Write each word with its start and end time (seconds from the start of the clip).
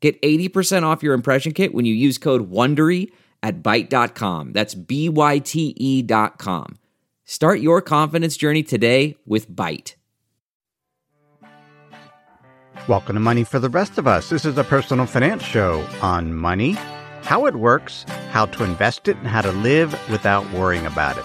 Get 0.00 0.20
80% 0.22 0.84
off 0.84 1.02
your 1.02 1.14
impression 1.14 1.52
kit 1.52 1.74
when 1.74 1.84
you 1.84 1.94
use 1.94 2.18
code 2.18 2.50
WONDERY 2.50 3.10
at 3.42 3.62
Byte.com. 3.62 4.52
That's 4.52 4.74
B-Y-T-E 4.74 6.02
dot 6.02 6.38
com. 6.38 6.78
Start 7.24 7.60
your 7.60 7.82
confidence 7.82 8.36
journey 8.36 8.62
today 8.62 9.16
with 9.26 9.50
Byte. 9.50 9.94
Welcome 12.86 13.16
to 13.16 13.20
Money 13.20 13.44
for 13.44 13.58
the 13.58 13.68
Rest 13.68 13.98
of 13.98 14.06
Us. 14.06 14.30
This 14.30 14.46
is 14.46 14.56
a 14.56 14.64
personal 14.64 15.04
finance 15.04 15.42
show 15.42 15.86
on 16.00 16.32
money, 16.32 16.72
how 17.22 17.44
it 17.44 17.56
works, 17.56 18.04
how 18.30 18.46
to 18.46 18.64
invest 18.64 19.08
it, 19.08 19.16
and 19.18 19.26
how 19.26 19.42
to 19.42 19.52
live 19.52 19.92
without 20.10 20.50
worrying 20.52 20.86
about 20.86 21.18
it. 21.18 21.24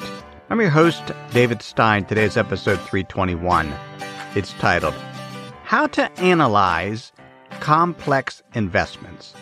I'm 0.50 0.60
your 0.60 0.70
host, 0.70 1.02
David 1.32 1.62
Stein. 1.62 2.04
Today's 2.04 2.36
episode 2.36 2.82
321. 2.82 3.74
It's 4.36 4.52
titled, 4.54 4.96
How 5.64 5.88
to 5.88 6.12
Analyze 6.20 7.13
Complex 7.64 8.44
Investments. 8.56 9.34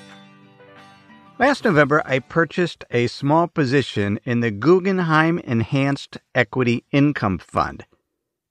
Last 1.39 1.65
November, 1.65 2.03
I 2.05 2.19
purchased 2.19 2.85
a 2.91 3.07
small 3.07 3.47
position 3.47 4.19
in 4.23 4.41
the 4.41 4.51
Guggenheim 4.51 5.39
Enhanced 5.39 6.19
Equity 6.35 6.85
Income 6.91 7.39
Fund. 7.39 7.83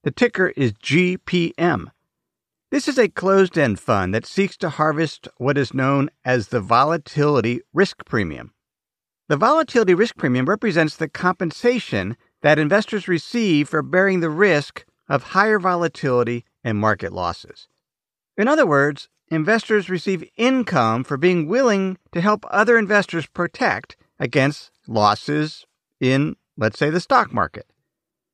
The 0.02 0.10
ticker 0.10 0.48
is 0.56 0.72
GPM. 0.72 1.92
This 2.72 2.88
is 2.88 2.98
a 2.98 3.08
closed 3.08 3.56
end 3.56 3.78
fund 3.78 4.12
that 4.12 4.26
seeks 4.26 4.56
to 4.56 4.70
harvest 4.70 5.28
what 5.36 5.56
is 5.56 5.72
known 5.72 6.10
as 6.24 6.48
the 6.48 6.60
volatility 6.60 7.60
risk 7.72 8.04
premium. 8.04 8.52
The 9.28 9.36
volatility 9.36 9.94
risk 9.94 10.16
premium 10.16 10.46
represents 10.46 10.96
the 10.96 11.08
compensation 11.08 12.16
that 12.42 12.58
investors 12.58 13.06
receive 13.06 13.68
for 13.68 13.82
bearing 13.82 14.18
the 14.18 14.30
risk 14.30 14.84
of 15.08 15.22
higher 15.22 15.60
volatility 15.60 16.44
and 16.64 16.76
market 16.76 17.12
losses. 17.12 17.68
In 18.36 18.48
other 18.48 18.66
words, 18.66 19.08
investors 19.30 19.88
receive 19.88 20.28
income 20.36 21.04
for 21.04 21.16
being 21.16 21.46
willing 21.46 21.98
to 22.12 22.20
help 22.20 22.44
other 22.50 22.76
investors 22.76 23.26
protect 23.26 23.96
against 24.18 24.70
losses 24.86 25.66
in, 26.00 26.36
let's 26.56 26.78
say, 26.78 26.90
the 26.90 27.00
stock 27.00 27.32
market. 27.32 27.66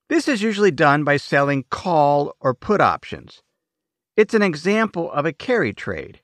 This 0.08 0.28
is 0.28 0.42
usually 0.42 0.70
done 0.70 1.04
by 1.04 1.16
selling 1.16 1.64
call 1.70 2.34
or 2.40 2.54
put 2.54 2.80
options. 2.80 3.42
It's 4.16 4.34
an 4.34 4.42
example 4.42 5.10
of 5.12 5.26
a 5.26 5.32
carry 5.32 5.72
trade. 5.72 6.20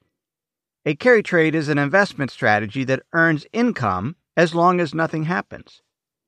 A 0.86 0.94
carry 0.94 1.22
trade 1.22 1.54
is 1.54 1.68
an 1.68 1.78
investment 1.78 2.30
strategy 2.30 2.84
that 2.84 3.02
earns 3.12 3.46
income 3.52 4.16
as 4.36 4.54
long 4.54 4.80
as 4.80 4.94
nothing 4.94 5.24
happens. 5.24 5.82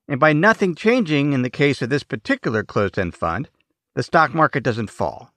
And 0.07 0.21
by 0.21 0.33
nothing 0.33 0.75
changing 0.75 1.33
in 1.33 1.43
the 1.43 1.51
case 1.51 1.81
of 1.81 1.89
this 1.89 2.03
particular 2.03 2.63
closed 2.63 2.99
end 2.99 3.15
fund, 3.15 3.49
the 3.95 4.03
stock 4.03 4.35
market 4.35 4.63
doesn't 4.63 4.91
fall. 4.91 5.34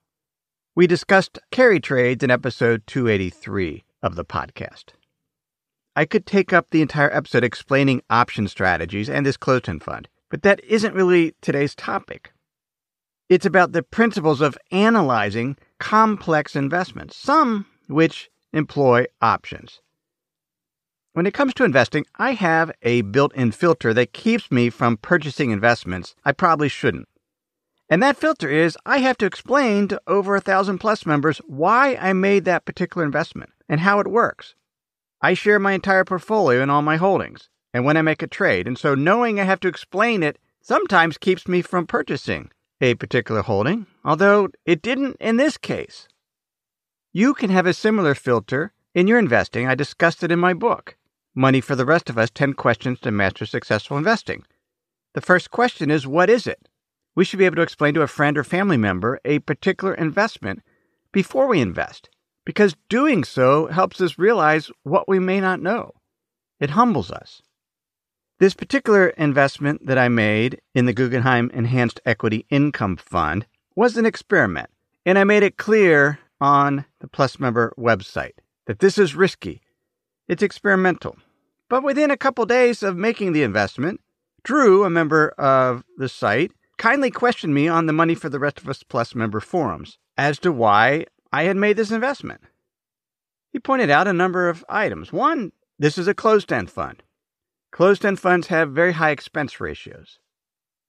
We 0.78 0.86
discussed 0.86 1.40
carry 1.50 1.80
trades 1.80 2.24
in 2.24 2.30
episode 2.30 2.86
283 2.86 3.84
of 4.04 4.14
the 4.14 4.24
podcast. 4.24 4.90
I 5.96 6.06
could 6.06 6.28
take 6.28 6.54
up 6.54 6.68
the 6.70 6.84
entire 6.84 7.12
episode 7.12 7.44
explaining 7.44 8.04
option 8.12 8.48
strategies 8.48 9.10
and 9.10 9.26
this 9.26 9.38
closed 9.38 9.68
end 9.68 9.82
fund, 9.82 10.08
but 10.30 10.44
that 10.44 10.64
isn't 10.64 10.94
really 10.94 11.34
today's 11.42 11.74
topic. 11.74 12.32
It's 13.28 13.44
about 13.44 13.72
the 13.72 13.82
principles 13.82 14.40
of 14.40 14.56
analyzing 14.72 15.58
complex 15.80 16.56
investments, 16.56 17.18
some 17.18 17.66
which 17.88 18.30
employ 18.54 19.08
options. 19.20 19.82
When 21.14 21.26
it 21.26 21.34
comes 21.34 21.56
to 21.56 21.64
investing, 21.64 22.06
I 22.18 22.34
have 22.34 22.72
a 22.84 23.02
built 23.02 23.34
in 23.34 23.52
filter 23.52 23.96
that 23.96 24.14
keeps 24.14 24.52
me 24.52 24.70
from 24.70 24.98
purchasing 24.98 25.50
investments 25.50 26.14
I 26.24 26.34
probably 26.34 26.70
shouldn't. 26.70 27.08
And 27.90 28.04
that 28.04 28.18
filter 28.18 28.50
is 28.50 28.78
I 28.86 28.98
have 29.00 29.18
to 29.18 29.26
explain 29.26 29.88
to 29.88 30.02
over 30.08 30.36
a 30.36 30.42
thousand 30.42 30.80
plus 30.80 31.06
members 31.06 31.38
why 31.48 31.96
I 31.96 32.14
made 32.14 32.46
that 32.46 32.66
particular 32.66 33.06
investment 33.06 33.52
and 33.70 33.80
how 33.80 34.00
it 34.00 34.08
works. 34.08 34.56
I 35.22 35.34
share 35.34 35.60
my 35.60 35.74
entire 35.74 36.04
portfolio 36.04 36.62
and 36.62 36.70
all 36.70 36.82
my 36.82 36.98
holdings 36.98 37.50
and 37.74 37.86
when 37.86 37.98
I 37.98 38.02
make 38.02 38.22
a 38.22 38.28
trade. 38.28 38.68
And 38.68 38.78
so 38.78 38.94
knowing 38.94 39.40
I 39.40 39.44
have 39.44 39.60
to 39.62 39.68
explain 39.68 40.22
it 40.22 40.38
sometimes 40.62 41.18
keeps 41.18 41.48
me 41.48 41.62
from 41.62 41.88
purchasing 41.88 42.52
a 42.82 42.96
particular 42.96 43.42
holding, 43.42 43.88
although 44.04 44.50
it 44.66 44.82
didn't 44.82 45.18
in 45.20 45.38
this 45.38 45.58
case. 45.58 46.08
You 47.14 47.34
can 47.34 47.50
have 47.50 47.66
a 47.66 47.74
similar 47.74 48.14
filter 48.14 48.74
in 48.94 49.08
your 49.08 49.18
investing. 49.18 49.68
I 49.68 49.76
discussed 49.76 50.24
it 50.24 50.32
in 50.32 50.40
my 50.40 50.54
book, 50.54 50.98
Money 51.34 51.62
for 51.62 51.76
the 51.76 51.86
Rest 51.86 52.10
of 52.10 52.18
Us 52.18 52.30
10 52.30 52.54
Questions 52.54 53.00
to 53.00 53.12
Master 53.12 53.46
Successful 53.46 53.98
Investing. 53.98 54.44
The 55.14 55.22
first 55.22 55.50
question 55.50 55.90
is 55.90 56.06
What 56.06 56.30
is 56.30 56.46
it? 56.46 56.68
We 57.18 57.26
should 57.26 57.40
be 57.40 57.46
able 57.46 57.56
to 57.56 57.64
explain 57.64 57.96
to 57.96 58.04
a 58.04 58.08
friend 58.08 58.38
or 58.38 58.44
family 58.44 58.78
member 58.78 59.20
a 59.26 59.40
particular 59.40 59.96
investment 59.96 60.62
before 61.12 61.48
we 61.48 61.60
invest, 61.60 62.12
because 62.46 62.76
doing 62.90 63.24
so 63.24 63.66
helps 63.66 64.00
us 64.00 64.20
realize 64.20 64.70
what 64.84 65.10
we 65.10 65.18
may 65.18 65.40
not 65.42 65.60
know. 65.60 65.96
It 66.60 66.70
humbles 66.70 67.10
us. 67.10 67.42
This 68.38 68.54
particular 68.54 69.08
investment 69.08 69.88
that 69.88 69.98
I 69.98 70.10
made 70.10 70.62
in 70.76 70.86
the 70.86 70.94
Guggenheim 70.94 71.50
Enhanced 71.56 72.00
Equity 72.06 72.46
Income 72.52 72.98
Fund 72.98 73.48
was 73.76 73.98
an 73.98 74.06
experiment, 74.06 74.70
and 75.04 75.18
I 75.18 75.24
made 75.24 75.42
it 75.42 75.58
clear 75.58 76.20
on 76.40 76.86
the 77.00 77.08
Plus 77.08 77.40
member 77.40 77.74
website 77.80 78.34
that 78.68 78.78
this 78.78 79.00
is 79.00 79.16
risky. 79.16 79.64
It's 80.28 80.44
experimental. 80.44 81.18
But 81.68 81.82
within 81.82 82.12
a 82.12 82.18
couple 82.18 82.46
days 82.46 82.84
of 82.84 82.96
making 82.96 83.34
the 83.34 83.42
investment, 83.42 84.02
Drew, 84.44 84.84
a 84.84 84.90
member 84.92 85.30
of 85.30 85.84
the 85.98 86.10
site, 86.10 86.52
kindly 86.78 87.12
questioned 87.12 87.54
me 87.54 87.68
on 87.68 87.86
the 87.86 87.94
Money 87.94 88.16
for 88.16 88.30
the 88.30 88.40
Rest 88.40 88.60
of 88.60 88.70
Us 88.70 88.84
Plus 88.84 89.16
member 89.16 89.40
forums 89.40 89.98
as 90.18 90.40
to 90.40 90.52
why 90.52 91.06
I 91.32 91.44
had 91.44 91.58
made 91.58 91.78
this 91.78 91.92
investment. 91.92 92.42
He 93.52 93.60
pointed 93.60 93.90
out 93.90 94.08
a 94.08 94.14
number 94.14 94.50
of 94.50 94.66
items. 94.70 95.12
One, 95.12 95.52
this 95.80 95.98
is 95.98 96.08
a 96.08 96.14
closed 96.14 96.52
end 96.52 96.70
fund. 96.70 97.04
Closed 97.72 98.06
end 98.06 98.20
funds 98.20 98.48
have 98.48 98.72
very 98.72 98.94
high 98.94 99.12
expense 99.12 99.60
ratios. 99.60 100.20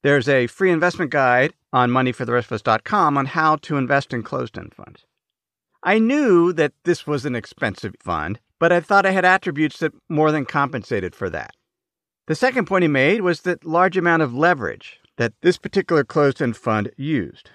There's 0.01 0.29
a 0.29 0.47
free 0.47 0.71
investment 0.71 1.11
guide 1.11 1.53
on 1.73 1.89
moneyfortherestofus.com 1.89 3.17
on 3.17 3.25
how 3.25 3.57
to 3.57 3.77
invest 3.77 4.13
in 4.13 4.23
closed 4.23 4.57
end 4.57 4.73
funds. 4.73 5.05
I 5.83 5.99
knew 5.99 6.53
that 6.53 6.73
this 6.83 7.05
was 7.05 7.25
an 7.25 7.35
expensive 7.35 7.95
fund, 7.99 8.39
but 8.59 8.71
I 8.71 8.79
thought 8.79 9.05
I 9.05 9.11
had 9.11 9.25
attributes 9.25 9.79
that 9.79 9.93
more 10.09 10.31
than 10.31 10.45
compensated 10.45 11.15
for 11.15 11.29
that. 11.29 11.51
The 12.27 12.35
second 12.35 12.65
point 12.65 12.83
he 12.83 12.87
made 12.87 13.21
was 13.21 13.41
that 13.41 13.65
large 13.65 13.97
amount 13.97 14.21
of 14.21 14.33
leverage 14.33 14.99
that 15.19 15.33
this 15.41 15.57
particular 15.57 16.03
closed 16.03 16.41
end 16.41 16.57
fund 16.57 16.89
used. 16.97 17.51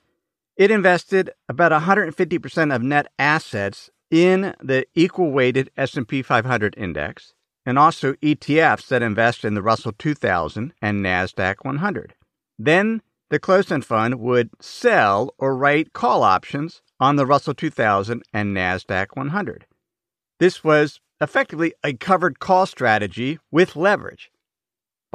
It 0.57 0.71
invested 0.71 1.31
about 1.49 1.73
150% 1.73 2.75
of 2.75 2.83
net 2.83 3.09
assets 3.19 3.91
in 4.11 4.55
the 4.63 4.87
equal 4.95 5.33
weighted 5.33 5.71
S&P 5.77 6.23
500 6.23 6.75
index 6.77 7.35
and 7.67 7.79
also 7.79 8.13
ETFs 8.15 8.87
that 8.89 9.03
invest 9.03 9.45
in 9.45 9.55
the 9.55 9.63
Russell 9.63 9.93
2000 9.99 10.75
and 10.83 11.05
Nasdaq 11.05 11.57
100. 11.63 12.15
Then 12.59 13.01
the 13.31 13.39
closed 13.39 13.73
end 13.73 13.87
fund 13.87 14.21
would 14.21 14.51
sell 14.61 15.35
or 15.39 15.57
write 15.57 15.95
call 15.95 16.23
options 16.23 16.83
on 17.01 17.17
the 17.17 17.27
Russell 17.27 17.55
2000 17.55 18.23
and 18.33 18.55
Nasdaq 18.55 19.17
100. 19.17 19.67
This 20.39 20.63
was 20.63 21.01
effectively 21.19 21.73
a 21.83 21.95
covered 21.95 22.39
call 22.39 22.67
strategy 22.67 23.39
with 23.51 23.75
leverage. 23.75 24.31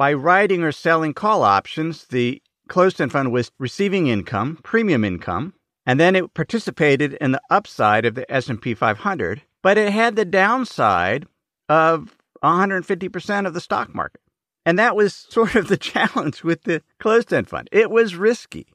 By 0.00 0.14
writing 0.14 0.62
or 0.62 0.72
selling 0.72 1.12
call 1.12 1.42
options, 1.42 2.06
the 2.06 2.40
closed 2.68 3.02
end 3.02 3.12
fund 3.12 3.32
was 3.32 3.52
receiving 3.58 4.06
income, 4.06 4.58
premium 4.62 5.04
income, 5.04 5.52
and 5.84 6.00
then 6.00 6.16
it 6.16 6.32
participated 6.32 7.12
in 7.20 7.32
the 7.32 7.42
upside 7.50 8.06
of 8.06 8.14
the 8.14 8.24
S&P 8.32 8.72
500, 8.72 9.42
but 9.62 9.76
it 9.76 9.92
had 9.92 10.16
the 10.16 10.24
downside 10.24 11.26
of 11.68 12.16
150% 12.42 13.46
of 13.46 13.52
the 13.52 13.60
stock 13.60 13.94
market. 13.94 14.22
And 14.64 14.78
that 14.78 14.96
was 14.96 15.12
sort 15.28 15.54
of 15.54 15.68
the 15.68 15.76
challenge 15.76 16.42
with 16.42 16.62
the 16.62 16.80
closed 16.98 17.30
end 17.30 17.50
fund. 17.50 17.68
It 17.70 17.90
was 17.90 18.16
risky. 18.16 18.68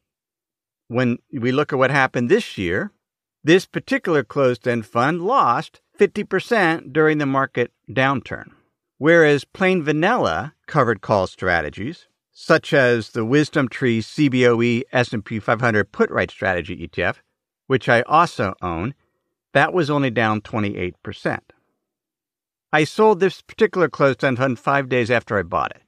When 0.89 1.17
we 1.33 1.51
look 1.51 1.73
at 1.73 1.79
what 1.79 1.89
happened 1.89 2.29
this 2.29 2.55
year, 2.59 2.91
this 3.43 3.65
particular 3.65 4.23
closed 4.23 4.67
end 4.67 4.85
fund 4.85 5.23
lost 5.23 5.81
50% 5.99 6.93
during 6.93 7.17
the 7.17 7.25
market 7.25 7.71
downturn. 7.89 8.51
Whereas 8.97 9.43
plain 9.43 9.83
vanilla 9.83 10.53
covered 10.67 11.01
call 11.01 11.27
strategies, 11.27 12.07
such 12.31 12.73
as 12.73 13.11
the 13.11 13.25
Wisdom 13.25 13.67
Tree 13.67 14.01
CBOE 14.01 14.83
S&P 14.91 15.39
500 15.39 15.91
PutWrite 15.91 16.31
strategy 16.31 16.87
ETF, 16.87 17.17
which 17.67 17.89
I 17.89 18.01
also 18.03 18.55
own, 18.61 18.93
that 19.53 19.73
was 19.73 19.89
only 19.89 20.11
down 20.11 20.41
28%. 20.41 21.39
I 22.71 22.83
sold 22.83 23.19
this 23.19 23.41
particular 23.41 23.89
closed 23.89 24.23
end 24.23 24.37
fund 24.37 24.59
five 24.59 24.89
days 24.89 25.09
after 25.09 25.37
I 25.37 25.43
bought 25.43 25.71
it. 25.71 25.81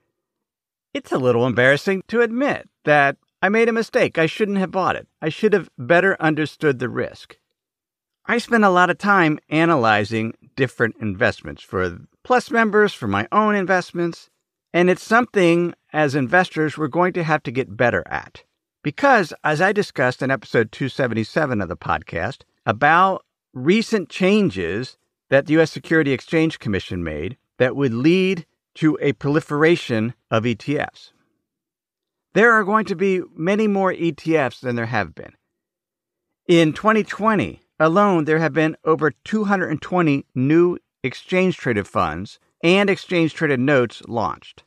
It's 0.94 1.12
a 1.12 1.18
little 1.18 1.46
embarrassing 1.46 2.04
to 2.08 2.22
admit 2.22 2.70
that 2.86 3.18
I 3.42 3.50
made 3.50 3.70
a 3.70 3.74
mistake. 3.74 4.18
I 4.18 4.26
shouldn't 4.26 4.58
have 4.58 4.72
bought 4.72 4.96
it. 4.96 5.08
I 5.22 5.30
should 5.30 5.54
have 5.54 5.70
better 5.78 6.16
understood 6.20 6.80
the 6.80 6.90
risk. 6.90 7.38
I 8.26 8.38
spend 8.40 8.66
a 8.66 8.70
lot 8.70 8.90
of 8.90 8.98
time 8.98 9.40
analyzing 9.50 10.34
different 10.56 10.96
investments 11.00 11.62
for 11.62 12.00
Plus 12.28 12.52
members, 12.52 12.94
for 12.94 13.08
my 13.08 13.26
own 13.32 13.56
investments, 13.56 14.30
and 14.74 14.90
it's 14.90 15.02
something 15.02 15.74
as 15.94 16.14
investors 16.14 16.78
we're 16.78 16.90
going 16.90 17.14
to 17.14 17.24
have 17.24 17.42
to 17.44 17.52
get 17.52 17.78
better 17.78 18.04
at. 18.10 18.44
Because, 18.84 19.32
as 19.46 19.62
I 19.62 19.72
discussed 19.72 20.22
in 20.22 20.30
episode 20.30 20.74
277 20.74 21.62
of 21.62 21.70
the 21.70 21.78
podcast, 21.78 22.42
about 22.66 23.24
recent 23.54 24.10
changes 24.10 24.98
that 25.30 25.46
the 25.46 25.54
U.S. 25.54 25.72
Security 25.72 26.12
Exchange 26.12 26.60
Commission 26.60 27.02
made 27.02 27.38
that 27.60 27.78
would 27.78 27.94
lead 27.94 28.46
to 28.76 28.98
a 29.02 29.14
proliferation 29.14 30.14
of 30.30 30.44
ETFs. 30.44 31.14
There 32.34 32.52
are 32.52 32.66
going 32.66 32.84
to 32.88 32.96
be 32.98 33.22
many 33.38 33.70
more 33.70 33.94
ETFs 33.94 34.60
than 34.60 34.76
there 34.76 34.88
have 34.88 35.16
been. 35.16 35.32
In 36.46 36.74
2020 36.74 37.62
alone, 37.80 38.26
there 38.26 38.40
have 38.40 38.54
been 38.54 38.76
over 38.84 39.12
220 39.12 40.26
new 40.36 40.78
exchange 41.04 41.58
traded 41.58 41.88
funds 41.88 42.40
and 42.64 42.90
exchange 42.90 43.34
traded 43.34 43.60
notes 43.60 44.02
launched. 44.08 44.64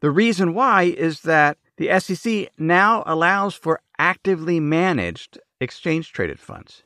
The 0.00 0.10
reason 0.10 0.54
why 0.54 0.84
is 0.84 1.22
that 1.22 1.58
the 1.76 1.98
SEC 2.00 2.50
now 2.58 3.02
allows 3.06 3.54
for 3.54 3.80
actively 3.98 4.60
managed 4.60 5.38
exchange 5.60 6.12
traded 6.12 6.38
funds. 6.38 6.82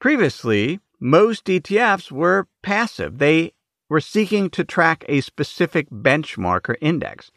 Previously, 0.00 0.80
most 1.00 1.44
ETFs 1.46 2.10
were 2.10 2.48
passive. 2.62 3.18
They 3.18 3.52
were 3.88 4.00
seeking 4.00 4.50
to 4.50 4.64
track 4.64 5.04
a 5.08 5.20
specific 5.20 5.90
benchmark 5.90 6.68
or 6.68 6.76
index. 6.80 7.30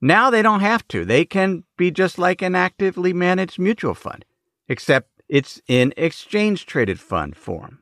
Now 0.00 0.30
they 0.30 0.42
don't 0.42 0.60
have 0.60 0.86
to. 0.88 1.04
They 1.04 1.24
can 1.24 1.64
be 1.76 1.90
just 1.90 2.18
like 2.18 2.42
an 2.42 2.54
actively 2.54 3.12
managed 3.12 3.58
mutual 3.58 3.94
fund, 3.94 4.24
except 4.68 5.08
it's 5.28 5.60
in 5.68 5.92
exchange 5.96 6.66
traded 6.66 6.98
fund 6.98 7.36
form. 7.36 7.81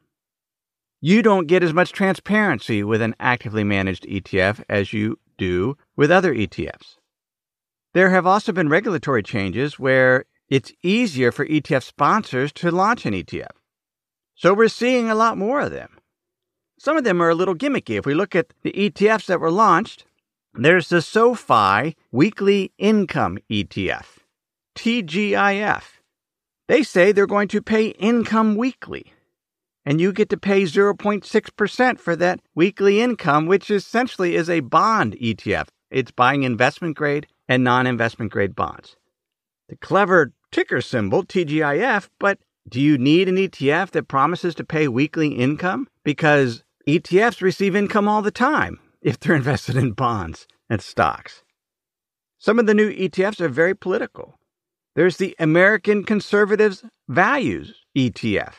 You 1.03 1.23
don't 1.23 1.47
get 1.47 1.63
as 1.63 1.73
much 1.73 1.93
transparency 1.93 2.85
with 2.85 3.01
an 3.01 3.15
actively 3.19 3.65
managed 3.65 4.05
ETF 4.05 4.63
as 4.69 4.93
you 4.93 5.19
do 5.39 5.79
with 5.97 6.11
other 6.11 6.35
ETFs. 6.35 6.99
There 7.95 8.11
have 8.11 8.27
also 8.27 8.53
been 8.53 8.69
regulatory 8.69 9.23
changes 9.23 9.79
where 9.79 10.27
it's 10.51 10.73
easier 10.83 11.33
for 11.33 11.47
ETF 11.47 11.85
sponsors 11.85 12.53
to 12.53 12.71
launch 12.71 13.07
an 13.07 13.15
ETF. 13.15 13.57
So 14.35 14.53
we're 14.53 14.69
seeing 14.69 15.09
a 15.09 15.15
lot 15.15 15.39
more 15.39 15.61
of 15.61 15.71
them. 15.71 15.97
Some 16.79 16.99
of 16.99 17.05
them 17.05 17.23
are 17.23 17.31
a 17.31 17.35
little 17.35 17.55
gimmicky. 17.55 17.99
If 17.99 18.05
we 18.05 18.15
look 18.15 18.35
at 18.35 18.53
the 18.63 18.73
ETFs 18.73 19.27
that 19.27 19.41
were 19.41 19.51
launched, 19.51 20.05
there's 20.53 20.89
the 20.91 21.01
SoFi 21.01 21.97
Weekly 22.13 22.73
Income 22.77 23.39
ETF, 23.51 24.19
TGIF. 24.77 25.83
They 26.69 26.83
say 26.83 27.13
they're 27.13 27.27
going 27.27 27.49
to 27.49 27.63
pay 27.63 27.89
income 27.89 28.57
weekly, 28.57 29.13
and 29.85 30.01
you 30.01 30.13
get 30.13 30.29
to 30.31 30.37
pay 30.37 30.63
0.6% 30.65 31.99
for 31.99 32.17
that 32.17 32.41
weekly 32.55 33.01
income, 33.01 33.47
which 33.47 33.71
essentially 33.71 34.37
is 34.37 34.51
a 34.51 34.61
bond 34.61 35.15
ETF. 35.15 35.69
It's 35.91 36.11
buying 36.11 36.43
investment 36.43 36.97
grade 36.97 37.27
and 37.49 37.65
non 37.65 37.87
investment 37.87 38.31
grade 38.31 38.55
bonds. 38.55 38.97
The 39.69 39.77
clever 39.77 40.33
ticker 40.53 40.81
symbol, 40.81 41.25
TGIF, 41.25 42.09
but 42.19 42.39
do 42.69 42.81
you 42.81 42.99
need 42.99 43.29
an 43.29 43.37
ETF 43.37 43.91
that 43.93 44.09
promises 44.09 44.55
to 44.57 44.65
pay 44.65 44.87
weekly 44.87 45.29
income? 45.29 45.89
Because 46.05 46.63
ETFs 46.87 47.41
receive 47.41 47.75
income 47.75 48.09
all 48.09 48.23
the 48.23 48.31
time 48.31 48.79
if 49.03 49.19
they're 49.19 49.35
invested 49.37 49.77
in 49.77 49.93
bonds 49.93 50.47
and 50.69 50.81
stocks. 50.81 51.43
Some 52.39 52.59
of 52.59 52.67
the 52.67 52.75
new 52.75 52.91
ETFs 52.91 53.41
are 53.41 53.49
very 53.49 53.75
political. 53.75 54.39
There's 54.95 55.19
the 55.19 55.37
American 55.39 56.05
Conservatives 56.05 56.85
Values 57.09 57.75
ETF. 57.97 58.55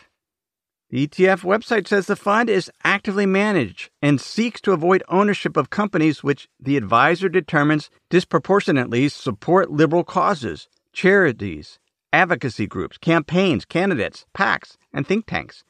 The 0.92 1.08
ETF 1.08 1.44
website 1.44 1.88
says 1.88 2.08
the 2.08 2.18
fund 2.18 2.50
is 2.50 2.70
actively 2.84 3.26
managed 3.26 3.90
and 4.02 4.20
seeks 4.20 4.60
to 4.62 4.74
avoid 4.74 5.04
ownership 5.08 5.56
of 5.56 5.70
companies 5.70 6.22
which 6.22 6.50
the 6.60 6.76
advisor 6.76 7.30
determines 7.30 7.90
disproportionately 8.10 9.08
support 9.08 9.72
liberal 9.72 10.04
causes, 10.04 10.68
charities, 10.92 11.80
advocacy 12.12 12.68
groups, 12.68 12.98
campaigns, 12.98 13.64
candidates, 13.64 14.26
PACs, 14.36 14.76
and 14.92 15.08
think 15.08 15.28
tanks. 15.28 15.64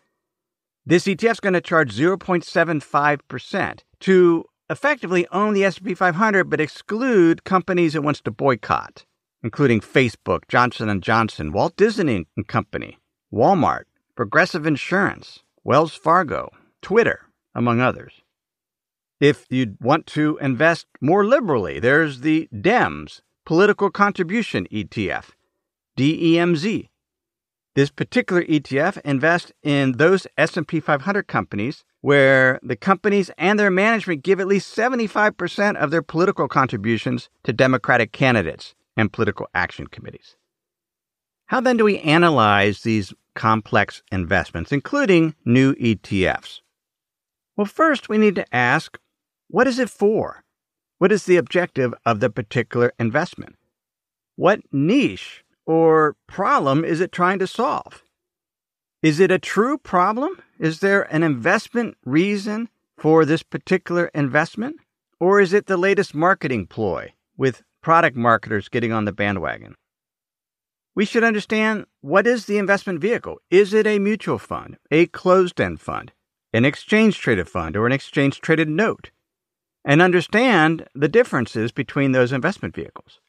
This 0.88 1.04
ETF 1.04 1.32
is 1.34 1.40
going 1.40 1.54
to 1.54 1.62
charge 1.62 1.96
0.75% 1.96 3.80
to 4.00 4.46
effectively 4.72 5.28
own 5.32 5.54
the 5.54 5.66
S&P 5.66 5.94
500 5.94 6.50
but 6.50 6.60
exclude 6.60 7.44
companies 7.44 7.94
it 7.94 8.02
wants 8.02 8.22
to 8.22 8.32
boycott, 8.32 9.06
including 9.44 9.82
Facebook, 9.82 10.48
Johnson 10.48 11.00
& 11.02 11.04
Johnson, 11.04 11.52
Walt 11.52 11.76
Disney 11.76 12.26
& 12.38 12.48
Company, 12.48 12.98
Walmart, 13.32 13.84
Progressive 14.22 14.68
Insurance, 14.68 15.40
Wells 15.64 15.96
Fargo, 15.96 16.52
Twitter, 16.84 17.22
among 17.56 17.80
others. 17.82 18.22
If 19.20 19.48
you 19.50 19.76
want 19.82 20.06
to 20.14 20.38
invest 20.38 20.86
more 21.02 21.26
liberally, 21.26 21.80
there's 21.80 22.20
the 22.20 22.48
DEMZ, 22.54 23.22
Political 23.48 23.90
Contribution 23.90 24.68
ETF, 24.72 25.32
DEMZ. 25.98 26.90
This 27.74 27.90
particular 27.90 28.44
ETF 28.44 29.02
invests 29.02 29.54
in 29.64 29.94
those 29.94 30.28
S&P 30.38 30.80
500 30.80 31.28
companies 31.28 31.84
where 32.02 32.60
the 32.62 32.76
companies 32.76 33.32
and 33.40 33.60
their 33.60 33.72
management 33.72 34.22
give 34.22 34.40
at 34.40 34.46
least 34.46 34.78
75% 34.78 35.78
of 35.78 35.90
their 35.90 36.04
political 36.04 36.48
contributions 36.48 37.32
to 37.44 37.54
Democratic 37.54 38.12
candidates 38.12 38.76
and 38.96 39.12
political 39.12 39.48
action 39.56 39.88
committees. 39.88 40.36
How 41.48 41.60
then 41.60 41.76
do 41.76 41.84
we 41.84 41.98
analyze 42.00 42.84
these 42.84 43.16
complex 43.36 44.02
investments, 44.12 44.72
including 44.72 45.36
new 45.46 45.74
ETFs? 45.76 46.62
Well, 47.56 47.66
first 47.66 48.10
we 48.10 48.18
need 48.18 48.36
to 48.36 48.56
ask 48.56 48.98
what 49.48 49.68
is 49.68 49.80
it 49.80 49.90
for? 49.90 50.44
What 50.98 51.12
is 51.12 51.26
the 51.26 51.38
objective 51.38 51.94
of 52.06 52.20
the 52.20 52.30
particular 52.30 52.94
investment? 53.00 53.56
What 54.36 54.62
niche 54.72 55.44
or 55.66 56.16
problem 56.28 56.86
is 56.86 57.02
it 57.02 57.12
trying 57.12 57.40
to 57.40 57.48
solve? 57.48 58.04
Is 59.02 59.20
it 59.20 59.32
a 59.32 59.40
true 59.40 59.78
problem? 59.78 60.42
Is 60.60 60.80
there 60.80 61.04
an 61.14 61.24
investment 61.24 61.98
reason 62.06 62.70
for 62.98 63.26
this 63.26 63.42
particular 63.42 64.12
investment? 64.14 64.78
Or 65.20 65.40
is 65.40 65.54
it 65.54 65.66
the 65.66 65.78
latest 65.78 66.14
marketing 66.14 66.68
ploy 66.68 67.14
with 67.36 67.64
product 67.82 68.16
marketers 68.16 68.70
getting 68.70 68.92
on 68.92 69.06
the 69.06 69.12
bandwagon? 69.12 69.76
We 70.94 71.06
should 71.06 71.24
understand 71.24 71.86
what 72.02 72.28
is 72.28 72.46
the 72.46 72.58
investment 72.58 73.00
vehicle? 73.00 73.38
Is 73.50 73.74
it 73.74 73.88
a 73.88 74.00
mutual 74.00 74.38
fund, 74.38 74.78
a 74.90 75.06
closed 75.08 75.62
end 75.62 75.80
fund, 75.80 76.12
an 76.52 76.66
exchange 76.66 77.18
traded 77.18 77.48
fund, 77.48 77.78
or 77.78 77.86
an 77.86 77.94
exchange 77.94 78.42
traded 78.42 78.68
note? 78.68 79.12
And 79.86 80.02
understand 80.02 80.88
the 80.94 81.08
differences 81.08 81.72
between 81.72 82.12
those 82.12 82.34
investment 82.34 82.76
vehicles. 82.76 83.20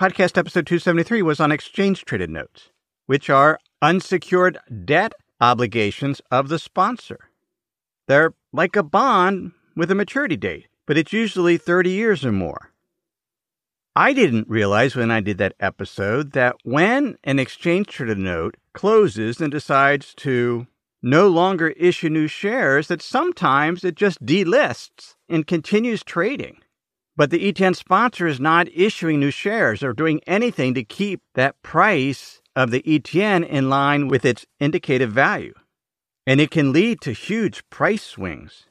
Podcast 0.00 0.38
episode 0.38 0.66
273 0.66 1.22
was 1.22 1.40
on 1.40 1.52
exchange 1.52 2.04
traded 2.04 2.30
notes, 2.30 2.70
which 3.04 3.28
are 3.28 3.58
unsecured 3.82 4.58
debt 4.84 5.12
obligations 5.40 6.20
of 6.30 6.48
the 6.48 6.58
sponsor. 6.58 7.30
They're 8.08 8.34
like 8.52 8.76
a 8.76 8.82
bond 8.82 9.52
with 9.76 9.90
a 9.90 9.94
maturity 9.94 10.36
date, 10.36 10.68
but 10.86 10.96
it's 10.96 11.12
usually 11.12 11.58
30 11.58 11.90
years 11.90 12.24
or 12.24 12.32
more. 12.32 12.72
I 13.98 14.12
didn't 14.12 14.50
realize 14.50 14.94
when 14.94 15.10
I 15.10 15.20
did 15.20 15.38
that 15.38 15.54
episode 15.58 16.32
that 16.32 16.56
when 16.64 17.16
an 17.24 17.38
exchange 17.38 17.86
traded 17.86 18.18
note 18.18 18.58
closes 18.74 19.40
and 19.40 19.50
decides 19.50 20.12
to 20.16 20.66
no 21.02 21.28
longer 21.28 21.68
issue 21.68 22.10
new 22.10 22.28
shares, 22.28 22.88
that 22.88 23.00
sometimes 23.00 23.84
it 23.84 23.94
just 23.94 24.24
delists 24.26 25.16
and 25.30 25.46
continues 25.46 26.04
trading. 26.04 26.58
But 27.16 27.30
the 27.30 27.50
ETN 27.50 27.74
sponsor 27.74 28.26
is 28.26 28.38
not 28.38 28.68
issuing 28.74 29.18
new 29.18 29.30
shares 29.30 29.82
or 29.82 29.94
doing 29.94 30.20
anything 30.26 30.74
to 30.74 30.84
keep 30.84 31.22
that 31.34 31.62
price 31.62 32.42
of 32.54 32.70
the 32.70 32.82
ETN 32.82 33.48
in 33.48 33.70
line 33.70 34.08
with 34.08 34.26
its 34.26 34.44
indicative 34.60 35.10
value. 35.10 35.54
And 36.26 36.38
it 36.38 36.50
can 36.50 36.70
lead 36.70 37.00
to 37.00 37.12
huge 37.12 37.66
price 37.70 38.02
swings. 38.02 38.65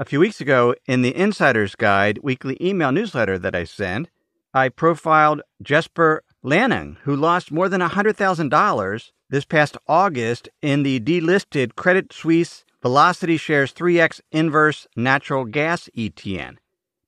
A 0.00 0.04
few 0.06 0.18
weeks 0.18 0.40
ago, 0.40 0.74
in 0.86 1.02
the 1.02 1.14
Insider's 1.14 1.74
Guide 1.74 2.20
weekly 2.22 2.56
email 2.58 2.90
newsletter 2.90 3.38
that 3.38 3.54
I 3.54 3.64
send, 3.64 4.08
I 4.54 4.70
profiled 4.70 5.42
Jesper 5.60 6.22
Lanning, 6.42 6.96
who 7.02 7.14
lost 7.14 7.52
more 7.52 7.68
than 7.68 7.82
$100,000 7.82 9.10
this 9.28 9.44
past 9.44 9.76
August 9.86 10.48
in 10.62 10.84
the 10.84 11.00
delisted 11.00 11.74
Credit 11.76 12.14
Suisse 12.14 12.64
Velocity 12.80 13.36
Shares 13.36 13.74
3X 13.74 14.22
Inverse 14.32 14.86
Natural 14.96 15.44
Gas 15.44 15.90
ETN 15.94 16.56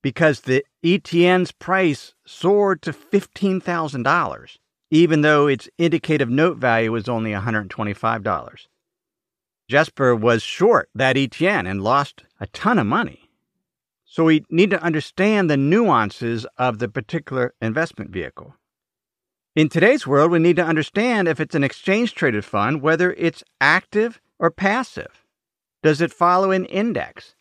because 0.02 0.40
the 0.40 0.62
ETN's 0.84 1.50
price 1.50 2.12
soared 2.26 2.82
to 2.82 2.92
$15,000, 2.92 4.56
even 4.90 5.22
though 5.22 5.46
its 5.46 5.66
indicative 5.78 6.28
note 6.28 6.58
value 6.58 6.92
was 6.92 7.08
only 7.08 7.30
$125. 7.32 8.66
Jesper 9.68 10.14
was 10.14 10.42
short 10.42 10.88
that 10.94 11.16
ETN 11.16 11.68
and 11.68 11.82
lost 11.82 12.24
a 12.40 12.46
ton 12.48 12.78
of 12.78 12.86
money. 12.86 13.30
So 14.04 14.24
we 14.24 14.44
need 14.50 14.70
to 14.70 14.82
understand 14.82 15.48
the 15.48 15.56
nuances 15.56 16.46
of 16.58 16.78
the 16.78 16.88
particular 16.88 17.54
investment 17.62 18.10
vehicle. 18.10 18.54
In 19.54 19.68
today's 19.68 20.06
world, 20.06 20.30
we 20.30 20.38
need 20.38 20.56
to 20.56 20.64
understand 20.64 21.28
if 21.28 21.40
it's 21.40 21.54
an 21.54 21.64
exchange 21.64 22.14
traded 22.14 22.44
fund, 22.44 22.82
whether 22.82 23.12
it's 23.12 23.44
active 23.60 24.20
or 24.38 24.50
passive. 24.50 25.24
Does 25.82 26.00
it 26.00 26.12
follow 26.12 26.50
an 26.50 26.64
index? 26.66 27.34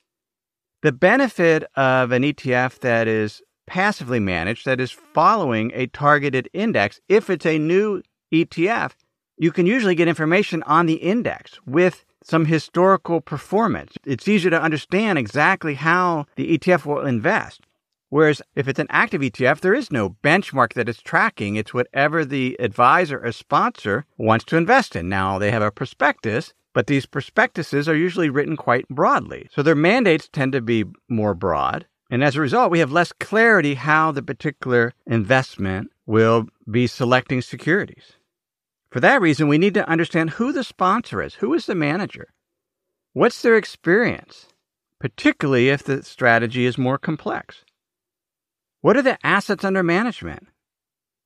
The 0.81 0.91
benefit 0.91 1.63
of 1.75 2.11
an 2.11 2.23
ETF 2.23 2.79
that 2.79 3.07
is 3.07 3.41
passively 3.67 4.19
managed, 4.19 4.65
that 4.65 4.81
is 4.81 4.91
following 4.91 5.71
a 5.73 5.87
targeted 5.87 6.49
index, 6.53 6.99
if 7.07 7.29
it's 7.29 7.45
a 7.45 7.57
new 7.57 8.01
ETF, 8.33 8.91
you 9.37 9.51
can 9.51 9.65
usually 9.65 9.95
get 9.95 10.07
information 10.07 10.63
on 10.63 10.85
the 10.85 10.95
index 10.95 11.59
with 11.65 12.03
some 12.23 12.45
historical 12.45 13.21
performance. 13.21 13.93
It's 14.05 14.27
easier 14.27 14.51
to 14.51 14.61
understand 14.61 15.17
exactly 15.17 15.75
how 15.75 16.25
the 16.35 16.57
ETF 16.57 16.85
will 16.85 17.05
invest. 17.05 17.61
Whereas 18.09 18.41
if 18.55 18.67
it's 18.67 18.79
an 18.79 18.87
active 18.89 19.21
ETF, 19.21 19.61
there 19.61 19.73
is 19.73 19.89
no 19.91 20.17
benchmark 20.21 20.73
that 20.73 20.89
it's 20.89 21.01
tracking. 21.01 21.55
It's 21.55 21.73
whatever 21.73 22.25
the 22.25 22.57
advisor 22.59 23.25
or 23.25 23.31
sponsor 23.31 24.05
wants 24.17 24.43
to 24.45 24.57
invest 24.57 24.97
in. 24.97 25.07
Now, 25.07 25.39
they 25.39 25.49
have 25.49 25.61
a 25.61 25.71
prospectus, 25.71 26.53
but 26.73 26.87
these 26.87 27.05
prospectuses 27.05 27.87
are 27.87 27.95
usually 27.95 28.29
written 28.29 28.57
quite 28.57 28.87
broadly. 28.89 29.47
So 29.51 29.63
their 29.63 29.75
mandates 29.75 30.27
tend 30.27 30.51
to 30.51 30.61
be 30.61 30.83
more 31.07 31.33
broad. 31.33 31.85
And 32.09 32.21
as 32.21 32.35
a 32.35 32.41
result, 32.41 32.69
we 32.69 32.79
have 32.79 32.91
less 32.91 33.13
clarity 33.13 33.75
how 33.75 34.11
the 34.11 34.21
particular 34.21 34.93
investment 35.07 35.89
will 36.05 36.47
be 36.69 36.87
selecting 36.87 37.41
securities. 37.41 38.17
For 38.91 38.99
that 38.99 39.21
reason, 39.21 39.47
we 39.47 39.57
need 39.57 39.73
to 39.75 39.89
understand 39.89 40.31
who 40.31 40.51
the 40.51 40.65
sponsor 40.65 41.21
is, 41.21 41.35
who 41.35 41.53
is 41.53 41.65
the 41.65 41.75
manager, 41.75 42.33
what's 43.13 43.41
their 43.41 43.55
experience, 43.55 44.47
particularly 44.99 45.69
if 45.69 45.83
the 45.83 46.03
strategy 46.03 46.65
is 46.65 46.77
more 46.77 46.97
complex. 46.97 47.63
What 48.81 48.97
are 48.97 49.01
the 49.01 49.17
assets 49.25 49.63
under 49.63 49.81
management? 49.81 50.47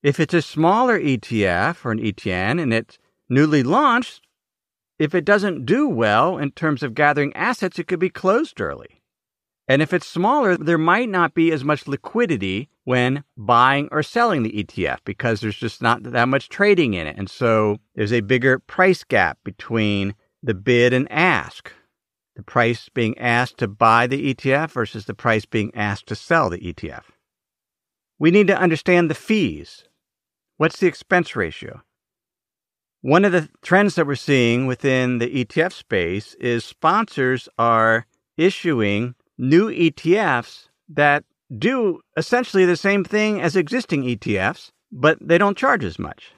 If 0.03 0.19
it's 0.19 0.35
a 0.35 0.41
smaller 0.43 0.99
ETF 0.99 1.83
or 1.83 1.91
an 1.91 1.99
ETN 1.99 2.61
and 2.61 2.71
it's 2.71 2.99
newly 3.29 3.63
launched, 3.63 4.21
if 4.99 5.15
it 5.15 5.25
doesn't 5.25 5.65
do 5.65 5.89
well 5.89 6.37
in 6.37 6.51
terms 6.51 6.83
of 6.83 6.93
gathering 6.93 7.35
assets, 7.35 7.79
it 7.79 7.87
could 7.87 7.99
be 7.99 8.09
closed 8.09 8.61
early. 8.61 9.01
And 9.67 9.81
if 9.81 9.91
it's 9.91 10.07
smaller, 10.07 10.55
there 10.55 10.77
might 10.77 11.09
not 11.09 11.33
be 11.33 11.51
as 11.51 11.63
much 11.63 11.87
liquidity 11.87 12.69
when 12.85 13.23
buying 13.35 13.89
or 13.91 14.01
selling 14.01 14.43
the 14.43 14.63
ETF 14.63 14.99
because 15.03 15.41
there's 15.41 15.57
just 15.57 15.81
not 15.81 16.03
that 16.03 16.29
much 16.29 16.49
trading 16.49 16.93
in 16.93 17.07
it. 17.07 17.17
And 17.17 17.29
so 17.29 17.77
there's 17.95 18.13
a 18.13 18.21
bigger 18.21 18.59
price 18.59 19.03
gap 19.03 19.39
between 19.43 20.15
the 20.41 20.53
bid 20.53 20.93
and 20.93 21.11
ask. 21.11 21.73
The 22.35 22.43
price 22.43 22.89
being 22.89 23.17
asked 23.17 23.57
to 23.57 23.67
buy 23.67 24.07
the 24.07 24.33
ETF 24.33 24.71
versus 24.71 25.05
the 25.05 25.13
price 25.13 25.45
being 25.45 25.73
asked 25.73 26.07
to 26.07 26.15
sell 26.15 26.49
the 26.49 26.59
ETF. 26.59 27.03
We 28.19 28.31
need 28.31 28.47
to 28.47 28.57
understand 28.57 29.09
the 29.09 29.15
fees. 29.15 29.85
What's 30.57 30.79
the 30.79 30.87
expense 30.87 31.35
ratio? 31.35 31.81
One 33.01 33.25
of 33.25 33.31
the 33.31 33.49
trends 33.61 33.95
that 33.95 34.07
we're 34.07 34.15
seeing 34.15 34.67
within 34.67 35.17
the 35.17 35.45
ETF 35.45 35.73
space 35.73 36.33
is 36.35 36.63
sponsors 36.63 37.49
are 37.57 38.05
issuing 38.37 39.15
new 39.37 39.69
ETFs 39.69 40.69
that 40.89 41.23
do 41.55 42.01
essentially 42.17 42.65
the 42.65 42.77
same 42.77 43.03
thing 43.03 43.41
as 43.41 43.55
existing 43.55 44.03
ETFs, 44.03 44.71
but 44.91 45.17
they 45.21 45.37
don't 45.37 45.57
charge 45.57 45.83
as 45.83 45.99
much. 45.99 46.33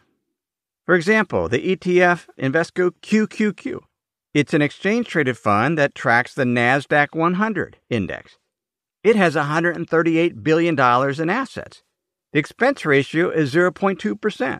For 0.85 0.95
example, 0.95 1.49
the 1.49 1.75
ETF 1.75 2.27
Invesco 2.39 2.91
QQQ. 3.01 3.79
It's 4.33 4.53
an 4.53 4.61
exchange 4.61 5.07
traded 5.07 5.37
fund 5.37 5.77
that 5.77 5.95
tracks 5.95 6.33
the 6.33 6.43
NASDAQ 6.43 7.15
100 7.15 7.77
index. 7.89 8.37
It 9.03 9.15
has 9.15 9.35
$138 9.35 10.43
billion 10.43 10.79
in 10.79 11.29
assets. 11.29 11.83
The 12.33 12.39
expense 12.39 12.85
ratio 12.85 13.29
is 13.29 13.53
0.2%. 13.53 14.59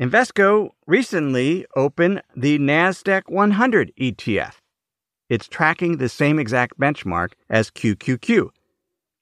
Invesco 0.00 0.70
recently 0.86 1.66
opened 1.76 2.22
the 2.34 2.58
NASDAQ 2.58 3.22
100 3.28 3.92
ETF. 4.00 4.54
It's 5.28 5.46
tracking 5.46 5.96
the 5.96 6.08
same 6.08 6.38
exact 6.38 6.78
benchmark 6.78 7.32
as 7.48 7.70
QQQ, 7.70 8.50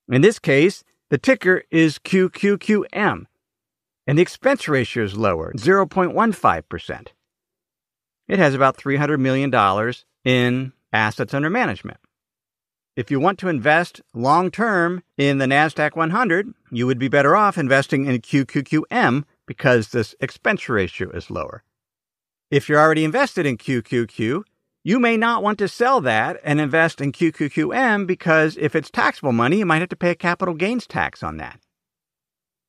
in 0.08 0.22
this 0.22 0.38
case, 0.38 0.84
the 1.10 1.18
ticker 1.18 1.62
is 1.70 1.98
QQQM, 1.98 3.26
and 4.06 4.18
the 4.18 4.22
expense 4.22 4.68
ratio 4.68 5.04
is 5.04 5.16
lower, 5.16 5.52
0.15%. 5.54 7.06
It 8.28 8.38
has 8.38 8.54
about 8.54 8.76
$300 8.76 9.18
million 9.18 9.94
in 10.24 10.72
assets 10.92 11.34
under 11.34 11.50
management. 11.50 11.98
If 12.96 13.10
you 13.10 13.20
want 13.20 13.38
to 13.38 13.48
invest 13.48 14.00
long 14.12 14.50
term 14.50 15.04
in 15.16 15.38
the 15.38 15.46
NASDAQ 15.46 15.94
100, 15.94 16.52
you 16.72 16.86
would 16.86 16.98
be 16.98 17.08
better 17.08 17.36
off 17.36 17.56
investing 17.56 18.06
in 18.06 18.20
QQQM 18.20 19.24
because 19.46 19.90
this 19.90 20.14
expense 20.20 20.68
ratio 20.68 21.08
is 21.10 21.30
lower. 21.30 21.62
If 22.50 22.68
you're 22.68 22.80
already 22.80 23.04
invested 23.04 23.46
in 23.46 23.56
QQQ, 23.56 24.42
you 24.88 24.98
may 24.98 25.18
not 25.18 25.42
want 25.42 25.58
to 25.58 25.68
sell 25.68 26.00
that 26.00 26.40
and 26.42 26.58
invest 26.58 27.02
in 27.02 27.12
QQQM 27.12 28.06
because 28.06 28.56
if 28.56 28.74
it's 28.74 28.90
taxable 28.90 29.32
money, 29.32 29.58
you 29.58 29.66
might 29.66 29.80
have 29.80 29.90
to 29.90 29.96
pay 29.96 30.12
a 30.12 30.14
capital 30.14 30.54
gains 30.54 30.86
tax 30.86 31.22
on 31.22 31.36
that. 31.36 31.60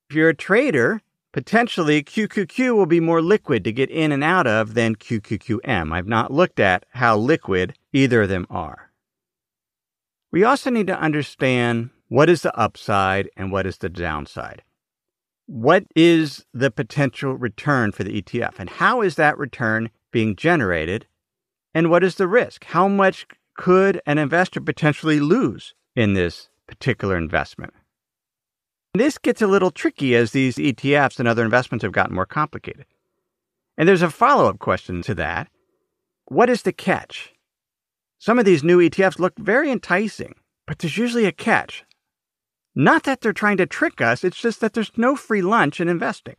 If 0.10 0.18
you're 0.18 0.28
a 0.28 0.36
trader, 0.36 1.00
potentially 1.32 2.04
QQQ 2.04 2.76
will 2.76 2.88
be 2.88 3.00
more 3.00 3.22
liquid 3.22 3.64
to 3.64 3.72
get 3.72 3.90
in 3.90 4.12
and 4.12 4.22
out 4.22 4.48
of 4.48 4.74
than 4.74 4.98
QQQM. 4.98 5.94
I've 5.94 6.10
not 6.10 6.30
looked 6.30 6.60
at 6.60 6.86
how 6.90 7.16
liquid 7.16 7.76
either 7.94 8.24
of 8.24 8.28
them 8.28 8.46
are. 8.50 8.92
We 10.30 10.44
also 10.44 10.70
need 10.70 10.88
to 10.88 11.00
understand 11.00 11.90
what 12.10 12.30
is 12.30 12.42
the 12.42 12.54
upside 12.54 13.30
and 13.38 13.50
what 13.50 13.66
is 13.66 13.78
the 13.78 13.88
downside. 13.88 14.62
What 15.46 15.86
is 15.96 16.44
the 16.54 16.70
potential 16.70 17.38
return 17.38 17.94
for 17.94 18.04
the 18.04 18.22
ETF 18.22 18.60
and 18.60 18.70
how 18.70 19.04
is 19.04 19.16
that 19.16 19.38
return 19.38 19.90
being 20.12 20.36
generated 20.36 21.06
and 21.74 21.90
what 21.90 22.04
is 22.04 22.16
the 22.16 22.28
risk? 22.28 22.66
How 22.66 22.88
much 22.88 23.26
could 23.56 24.02
an 24.06 24.18
investor 24.18 24.62
potentially 24.62 25.20
lose 25.20 25.74
in 25.96 26.14
this 26.14 26.50
particular 26.68 27.18
investment? 27.18 27.74
This 28.94 29.18
gets 29.18 29.42
a 29.42 29.48
little 29.48 29.72
tricky 29.72 30.16
as 30.16 30.32
these 30.32 30.56
ETFs 30.56 31.20
and 31.20 31.28
other 31.28 31.44
investments 31.44 31.84
have 31.84 31.92
gotten 31.92 32.16
more 32.16 32.26
complicated. 32.26 32.86
And 33.78 33.88
there's 33.88 34.02
a 34.02 34.10
follow 34.10 34.50
up 34.50 34.60
question 34.60 35.02
to 35.04 35.16
that. 35.16 35.48
What 36.26 36.50
is 36.50 36.64
the 36.64 36.74
catch? 36.74 37.34
Some 38.18 38.40
of 38.40 38.46
these 38.46 38.64
new 38.64 38.80
ETFs 38.80 39.20
look 39.20 39.38
very 39.38 39.72
enticing, 39.72 40.36
but 40.68 40.80
there's 40.80 40.98
usually 40.98 41.26
a 41.26 41.32
catch. 41.32 41.86
Not 42.76 43.04
that 43.04 43.22
they're 43.22 43.34
trying 43.34 43.58
to 43.58 43.66
trick 43.66 44.02
us, 44.02 44.24
it's 44.24 44.40
just 44.40 44.60
that 44.62 44.74
there's 44.74 44.92
no 44.98 45.16
free 45.16 45.42
lunch 45.42 45.80
in 45.80 45.88
investing. 45.88 46.36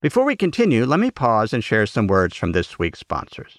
Before 0.00 0.24
we 0.24 0.34
continue, 0.34 0.84
let 0.84 0.98
me 0.98 1.10
pause 1.10 1.52
and 1.52 1.62
share 1.62 1.86
some 1.86 2.06
words 2.06 2.36
from 2.36 2.52
this 2.52 2.78
week's 2.78 2.98
sponsors. 2.98 3.58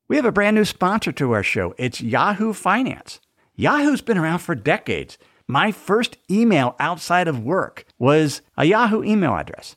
We 0.08 0.16
have 0.16 0.24
a 0.24 0.32
brand 0.32 0.56
new 0.56 0.64
sponsor 0.64 1.12
to 1.12 1.32
our 1.32 1.42
show. 1.42 1.74
It's 1.76 2.00
Yahoo 2.00 2.52
Finance. 2.52 3.20
Yahoo's 3.54 4.00
been 4.00 4.18
around 4.18 4.38
for 4.38 4.54
decades. 4.54 5.18
My 5.46 5.72
first 5.72 6.16
email 6.30 6.76
outside 6.78 7.28
of 7.28 7.44
work 7.44 7.84
was 7.98 8.42
a 8.56 8.64
Yahoo 8.64 9.02
email 9.02 9.34
address. 9.34 9.76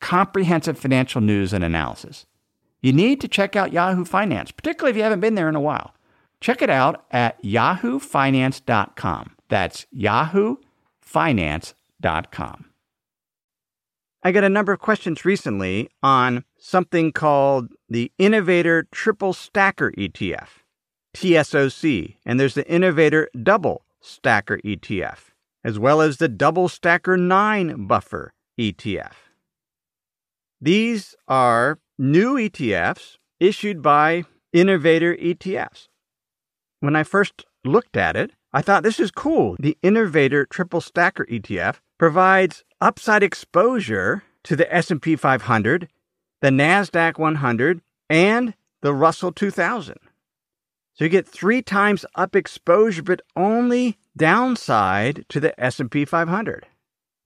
comprehensive 0.00 0.78
financial 0.78 1.20
news 1.20 1.52
and 1.52 1.64
analysis. 1.64 2.26
You 2.80 2.92
need 2.92 3.20
to 3.20 3.28
check 3.28 3.56
out 3.56 3.72
Yahoo 3.72 4.04
Finance, 4.04 4.52
particularly 4.52 4.90
if 4.90 4.96
you 4.96 5.02
haven't 5.02 5.20
been 5.20 5.34
there 5.34 5.48
in 5.48 5.56
a 5.56 5.60
while. 5.60 5.94
Check 6.40 6.62
it 6.62 6.70
out 6.70 7.04
at 7.10 7.42
yahoofinance.com. 7.42 9.32
That's 9.48 9.86
yahoofinance.com. 9.96 12.64
I 14.22 14.32
got 14.32 14.44
a 14.44 14.48
number 14.48 14.72
of 14.72 14.80
questions 14.80 15.24
recently 15.24 15.88
on 16.02 16.44
something 16.58 17.12
called 17.12 17.68
the 17.88 18.10
Innovator 18.18 18.88
Triple 18.90 19.32
Stacker 19.32 19.92
ETF, 19.92 20.48
TSOC, 21.14 22.16
and 22.24 22.40
there's 22.40 22.54
the 22.54 22.68
Innovator 22.68 23.30
Double 23.40 23.84
Stacker 24.00 24.58
ETF, 24.58 25.30
as 25.62 25.78
well 25.78 26.00
as 26.00 26.16
the 26.16 26.28
Double 26.28 26.68
Stacker 26.68 27.16
9 27.16 27.86
Buffer 27.86 28.32
ETF. 28.58 29.12
These 30.66 31.14
are 31.28 31.78
new 31.96 32.34
ETFs 32.34 33.18
issued 33.38 33.82
by 33.82 34.24
Innovator 34.52 35.14
ETFs 35.14 35.86
when 36.80 36.96
I 36.96 37.02
first 37.02 37.44
looked 37.64 37.96
at 37.96 38.16
it, 38.16 38.32
I 38.52 38.62
thought 38.62 38.82
this 38.82 39.00
is 39.00 39.10
cool. 39.10 39.56
The 39.58 39.76
Innovator 39.82 40.46
Triple 40.46 40.80
Stacker 40.80 41.26
ETF 41.26 41.76
provides 41.98 42.64
upside 42.80 43.22
exposure 43.22 44.22
to 44.44 44.56
the 44.56 44.72
S&P 44.72 45.16
500, 45.16 45.88
the 46.40 46.50
Nasdaq 46.50 47.18
100, 47.18 47.80
and 48.08 48.54
the 48.82 48.94
Russell 48.94 49.32
2000. 49.32 49.96
So 50.94 51.04
you 51.04 51.10
get 51.10 51.28
3 51.28 51.60
times 51.62 52.06
up 52.14 52.36
exposure 52.36 53.02
but 53.02 53.20
only 53.34 53.98
downside 54.16 55.26
to 55.28 55.40
the 55.40 55.58
S&P 55.62 56.04
500. 56.04 56.66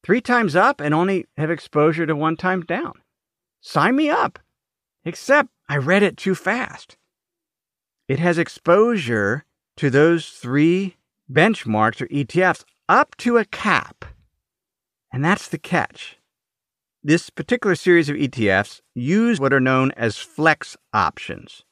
3 0.02 0.20
times 0.20 0.56
up 0.56 0.80
and 0.80 0.94
only 0.94 1.26
have 1.36 1.50
exposure 1.50 2.06
to 2.06 2.16
1 2.16 2.36
time 2.36 2.62
down. 2.62 2.94
Sign 3.60 3.96
me 3.96 4.10
up. 4.10 4.38
Except 5.04 5.48
I 5.68 5.76
read 5.76 6.02
it 6.02 6.16
too 6.16 6.34
fast. 6.34 6.96
It 8.08 8.18
has 8.18 8.38
exposure 8.38 9.44
to 9.76 9.88
those 9.88 10.28
three 10.28 10.96
benchmarks 11.30 12.00
or 12.00 12.06
ETFs 12.08 12.64
up 12.88 13.16
to 13.18 13.38
a 13.38 13.44
cap. 13.44 14.04
And 15.12 15.24
that's 15.24 15.48
the 15.48 15.58
catch. 15.58 16.18
This 17.02 17.30
particular 17.30 17.74
series 17.76 18.08
of 18.08 18.16
ETFs 18.16 18.80
use 18.94 19.40
what 19.40 19.52
are 19.52 19.60
known 19.60 19.90
as 19.92 20.18
flex 20.18 20.76
options. 20.92 21.64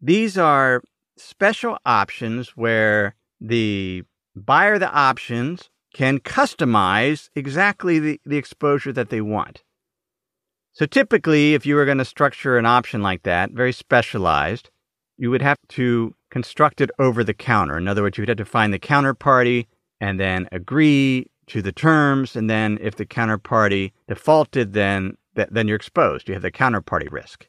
These 0.00 0.38
are 0.38 0.82
special 1.18 1.78
options 1.84 2.50
where 2.56 3.16
the 3.40 4.04
buyer 4.34 4.74
of 4.74 4.80
the 4.80 4.90
options 4.90 5.68
can 5.92 6.18
customize 6.18 7.28
exactly 7.34 7.98
the, 7.98 8.20
the 8.24 8.36
exposure 8.36 8.92
that 8.92 9.10
they 9.10 9.20
want. 9.20 9.62
So 10.74 10.86
typically, 10.86 11.54
if 11.54 11.64
you 11.64 11.76
were 11.76 11.84
going 11.84 11.98
to 11.98 12.04
structure 12.04 12.58
an 12.58 12.66
option 12.66 13.00
like 13.00 13.22
that, 13.22 13.52
very 13.52 13.72
specialized, 13.72 14.70
you 15.16 15.30
would 15.30 15.42
have 15.42 15.58
to 15.68 16.14
construct 16.30 16.80
it 16.80 16.90
over 16.98 17.22
the 17.22 17.32
counter. 17.32 17.78
In 17.78 17.86
other 17.86 18.02
words, 18.02 18.18
you 18.18 18.22
would 18.22 18.28
have 18.28 18.38
to 18.38 18.44
find 18.44 18.72
the 18.72 18.78
counterparty 18.80 19.66
and 20.00 20.18
then 20.18 20.48
agree 20.50 21.30
to 21.46 21.62
the 21.62 21.70
terms. 21.70 22.34
And 22.34 22.50
then 22.50 22.78
if 22.80 22.96
the 22.96 23.06
counterparty 23.06 23.92
defaulted, 24.08 24.72
then, 24.72 25.16
then 25.34 25.68
you're 25.68 25.76
exposed. 25.76 26.28
You 26.28 26.34
have 26.34 26.42
the 26.42 26.50
counterparty 26.50 27.10
risk. 27.10 27.48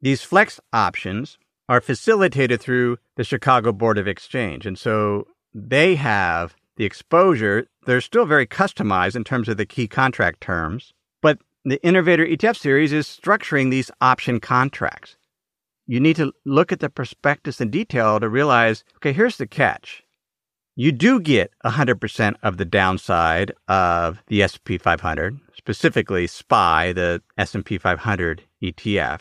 These 0.00 0.22
flex 0.22 0.60
options 0.72 1.38
are 1.68 1.80
facilitated 1.80 2.60
through 2.60 2.98
the 3.16 3.24
Chicago 3.24 3.72
Board 3.72 3.98
of 3.98 4.06
Exchange. 4.06 4.66
And 4.66 4.78
so 4.78 5.26
they 5.52 5.96
have 5.96 6.54
the 6.76 6.84
exposure. 6.84 7.66
They're 7.86 8.00
still 8.00 8.26
very 8.26 8.46
customized 8.46 9.16
in 9.16 9.24
terms 9.24 9.48
of 9.48 9.56
the 9.56 9.66
key 9.66 9.88
contract 9.88 10.40
terms, 10.40 10.92
the 11.66 11.82
Innovator 11.82 12.24
ETF 12.24 12.56
series 12.56 12.92
is 12.92 13.06
structuring 13.06 13.70
these 13.70 13.90
option 14.00 14.40
contracts 14.40 15.16
you 15.86 16.00
need 16.00 16.16
to 16.16 16.32
look 16.44 16.72
at 16.72 16.80
the 16.80 16.90
prospectus 16.90 17.60
in 17.60 17.70
detail 17.70 18.18
to 18.20 18.28
realize 18.28 18.84
okay, 18.96 19.12
here's 19.12 19.36
the 19.36 19.46
catch. 19.46 20.02
You 20.78 20.92
do 20.92 21.20
get 21.20 21.52
100% 21.64 22.34
of 22.42 22.58
the 22.58 22.66
downside 22.66 23.52
of 23.66 24.22
the 24.26 24.42
S&P 24.42 24.76
500, 24.76 25.40
specifically 25.54 26.26
SPY, 26.26 26.92
the 26.92 27.22
S&P 27.38 27.78
500 27.78 28.42
ETF, 28.62 29.20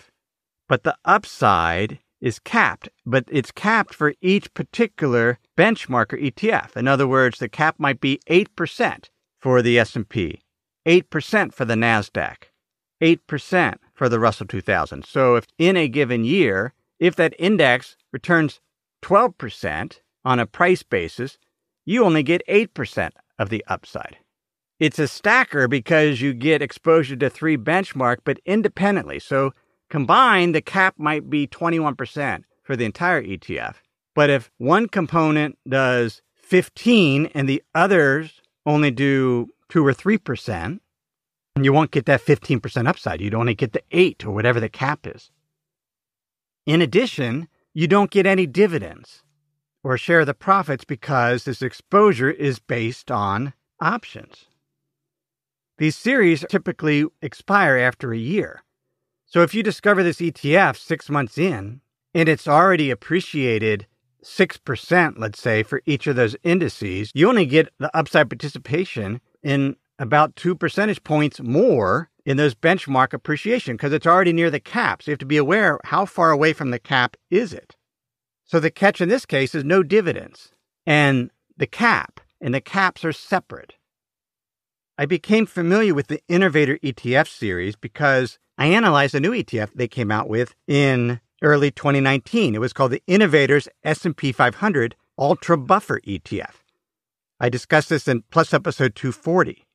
but 0.68 0.84
the 0.84 0.98
upside 1.06 2.00
is 2.20 2.40
capped, 2.40 2.90
but 3.06 3.24
it's 3.32 3.52
capped 3.52 3.94
for 3.94 4.14
each 4.22 4.54
particular 4.54 5.40
benchmark 5.58 6.12
or 6.12 6.18
ETF. 6.18 6.76
In 6.76 6.90
other 6.90 7.08
words, 7.08 7.40
the 7.40 7.48
cap 7.48 7.76
might 7.78 8.02
be 8.02 8.20
8% 8.30 9.06
for 9.40 9.62
the 9.62 9.80
S&P, 9.80 10.42
8% 10.86 11.54
for 11.54 11.66
the 11.66 11.74
Nasdaq, 11.76 12.36
8% 13.02 13.76
for 13.94 14.10
the 14.10 14.20
Russell 14.20 14.48
2000. 14.48 15.06
So 15.06 15.36
if 15.36 15.46
in 15.58 15.78
a 15.78 15.88
given 15.88 16.24
year, 16.24 16.74
if 17.00 17.16
that 17.16 17.36
index 17.40 17.98
returns 18.12 18.60
12% 19.04 20.00
on 20.24 20.40
a 20.40 20.46
price 20.46 20.84
basis, 20.84 21.38
you 21.86 22.04
only 22.04 22.24
get 22.24 22.46
8% 22.48 23.12
of 23.38 23.50
the 23.50 23.64
upside. 23.68 24.18
It's 24.80 25.00
a 25.00 25.08
stacker 25.08 25.68
because 25.68 26.22
you 26.22 26.34
get 26.34 26.62
exposure 26.62 27.16
to 27.16 27.30
three 27.30 27.58
benchmark, 27.58 28.18
but 28.24 28.40
independently. 28.46 29.20
So 29.20 29.54
combined, 29.90 30.54
the 30.54 30.62
cap 30.62 30.96
might 30.98 31.30
be 31.30 31.48
21% 31.48 32.44
for 32.64 32.76
the 32.76 32.86
entire 32.86 33.24
ETF. 33.24 33.76
But 34.16 34.30
if 34.30 34.50
one 34.58 34.88
component 34.88 35.58
does 35.68 36.22
15 36.36 37.28
and 37.34 37.48
the 37.48 37.64
others 37.74 38.42
only 38.66 38.92
do 38.92 39.48
2 39.70 39.86
or 39.86 39.94
3%, 39.94 40.80
you 41.62 41.72
won't 41.72 41.92
get 41.92 42.06
that 42.06 42.22
15% 42.22 42.88
upside. 42.88 43.22
You'd 43.22 43.34
only 43.34 43.56
get 43.56 43.74
the 43.74 43.84
8 43.92 44.26
or 44.26 44.32
whatever 44.32 44.60
the 44.60 44.70
cap 44.70 45.08
is. 45.08 45.32
In 46.66 46.82
addition, 46.82 47.48
you 47.74 47.88
don't 47.88 48.12
get 48.12 48.26
any 48.26 48.46
dividends 48.46 49.24
or 49.84 49.98
share 49.98 50.26
the 50.26 50.34
profits 50.34 50.84
because 50.84 51.44
this 51.44 51.62
exposure 51.62 52.32
is 52.32 52.60
based 52.60 53.12
on 53.12 53.54
options. 53.80 54.46
These 55.78 55.96
series 55.96 56.46
typically 56.50 57.06
expire 57.22 57.78
after 57.78 58.12
a 58.12 58.18
year. 58.18 58.64
So 59.26 59.42
if 59.42 59.54
you 59.54 59.62
discover 59.62 60.04
this 60.04 60.18
ETF 60.18 60.78
six 60.78 61.10
months 61.10 61.38
in 61.38 61.82
and 62.14 62.30
it's 62.30 62.48
already 62.48 62.90
appreciated 62.90 63.86
6%, 64.24 65.14
let's 65.18 65.42
say, 65.42 65.62
for 65.62 65.82
each 65.86 66.08
of 66.08 66.16
those 66.16 66.36
indices, 66.44 67.12
you 67.14 67.30
only 67.30 67.46
get 67.46 67.72
the 67.78 67.96
upside 67.96 68.30
participation 68.30 69.22
in 69.46 69.76
about 70.00 70.36
two 70.36 70.56
percentage 70.56 71.02
points 71.04 71.40
more 71.40 72.10
in 72.26 72.36
those 72.36 72.56
benchmark 72.56 73.14
appreciation 73.14 73.76
because 73.76 73.94
it's 73.94 74.08
already 74.08 74.34
near 74.34 74.50
the 74.50 74.60
cap. 74.60 75.02
So 75.02 75.12
you 75.12 75.14
have 75.14 75.20
to 75.20 75.26
be 75.26 75.38
aware 75.38 75.80
how 75.86 76.06
far 76.06 76.32
away 76.32 76.52
from 76.52 76.72
the 76.72 76.80
cap 76.80 77.16
is 77.30 77.54
it. 77.54 77.76
So 78.44 78.60
the 78.60 78.72
catch 78.72 79.00
in 79.00 79.08
this 79.08 79.26
case 79.26 79.56
is 79.56 79.64
no 79.64 79.84
dividends 79.84 80.52
and 80.86 81.30
the 81.58 81.68
cap, 81.68 82.20
and 82.42 82.54
the 82.54 82.62
caps 82.62 83.06
are 83.06 83.14
separate. 83.14 83.76
I 84.98 85.06
became 85.06 85.46
familiar 85.46 85.94
with 85.94 86.08
the 86.08 86.22
Innovator 86.28 86.78
ETF 86.80 87.28
series 87.28 87.76
because 87.76 88.40
I 88.58 88.68
analyzed 88.68 89.16
a 89.16 89.20
new 89.20 89.32
ETF 89.32 89.74
they 89.74 89.88
came 89.88 90.12
out 90.12 90.28
with 90.28 90.56
in 90.68 91.20
early 91.42 91.72
2019. 91.72 92.56
It 92.56 92.62
was 92.62 92.74
called 92.74 92.92
the 92.92 93.04
Innovators 93.08 93.68
S&P 93.84 94.32
500 94.32 94.96
Ultra 95.18 95.58
Buffer 95.58 96.02
ETF. 96.02 96.65
I 97.40 97.50
discussed 97.50 97.90
this 97.90 98.08
in 98.08 98.24
Plus 98.32 98.54
episode 98.54 98.96
240. 98.96 99.66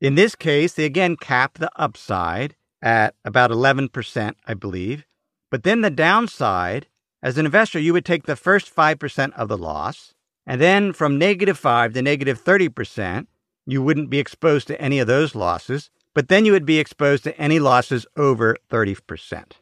In 0.00 0.14
this 0.14 0.34
case, 0.34 0.74
they 0.74 0.84
again 0.84 1.16
cap 1.16 1.54
the 1.58 1.70
upside 1.74 2.54
at 2.82 3.14
about 3.24 3.50
11%, 3.50 4.34
I 4.46 4.54
believe. 4.54 5.06
But 5.50 5.62
then 5.62 5.80
the 5.80 5.90
downside, 5.90 6.86
as 7.22 7.38
an 7.38 7.46
investor, 7.46 7.78
you 7.78 7.94
would 7.94 8.04
take 8.04 8.24
the 8.24 8.36
first 8.36 8.74
5% 8.74 9.32
of 9.32 9.48
the 9.48 9.56
loss, 9.56 10.14
and 10.46 10.60
then 10.60 10.92
from 10.92 11.18
negative 11.18 11.58
5 11.58 11.94
to 11.94 12.02
negative 12.02 12.42
30%, 12.42 13.26
you 13.66 13.82
wouldn't 13.82 14.10
be 14.10 14.18
exposed 14.18 14.66
to 14.66 14.80
any 14.80 14.98
of 14.98 15.06
those 15.06 15.34
losses, 15.34 15.90
but 16.14 16.28
then 16.28 16.44
you 16.44 16.52
would 16.52 16.66
be 16.66 16.78
exposed 16.78 17.24
to 17.24 17.38
any 17.40 17.58
losses 17.58 18.06
over 18.16 18.56
30%. 18.70 19.52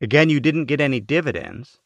Again, 0.00 0.28
you 0.28 0.38
didn't 0.38 0.66
get 0.66 0.80
any 0.80 1.00
dividends. 1.00 1.78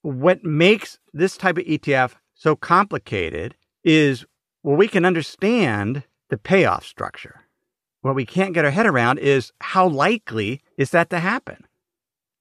What 0.00 0.42
makes 0.42 0.98
this 1.12 1.36
type 1.36 1.58
of 1.58 1.64
ETF 1.64 2.14
so 2.34 2.56
complicated 2.56 3.55
is 3.86 4.26
well, 4.62 4.76
we 4.76 4.88
can 4.88 5.04
understand 5.04 6.02
the 6.28 6.36
payoff 6.36 6.84
structure. 6.84 7.46
What 8.02 8.16
we 8.16 8.26
can't 8.26 8.52
get 8.52 8.64
our 8.64 8.70
head 8.72 8.86
around 8.86 9.18
is 9.20 9.52
how 9.60 9.86
likely 9.86 10.60
is 10.76 10.90
that 10.90 11.08
to 11.10 11.20
happen? 11.20 11.64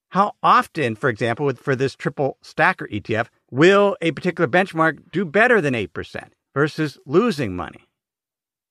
How 0.10 0.34
often, 0.42 0.96
for 0.96 1.10
example, 1.10 1.54
for 1.54 1.76
this 1.76 1.96
triple 1.96 2.38
stacker 2.42 2.88
ETF, 2.88 3.28
will 3.52 3.96
a 4.02 4.12
particular 4.12 4.48
benchmark 4.48 5.12
do 5.12 5.24
better 5.24 5.62
than 5.62 5.76
8% 5.76 6.30
versus 6.56 6.98
losing 7.06 7.56
money? 7.56 7.88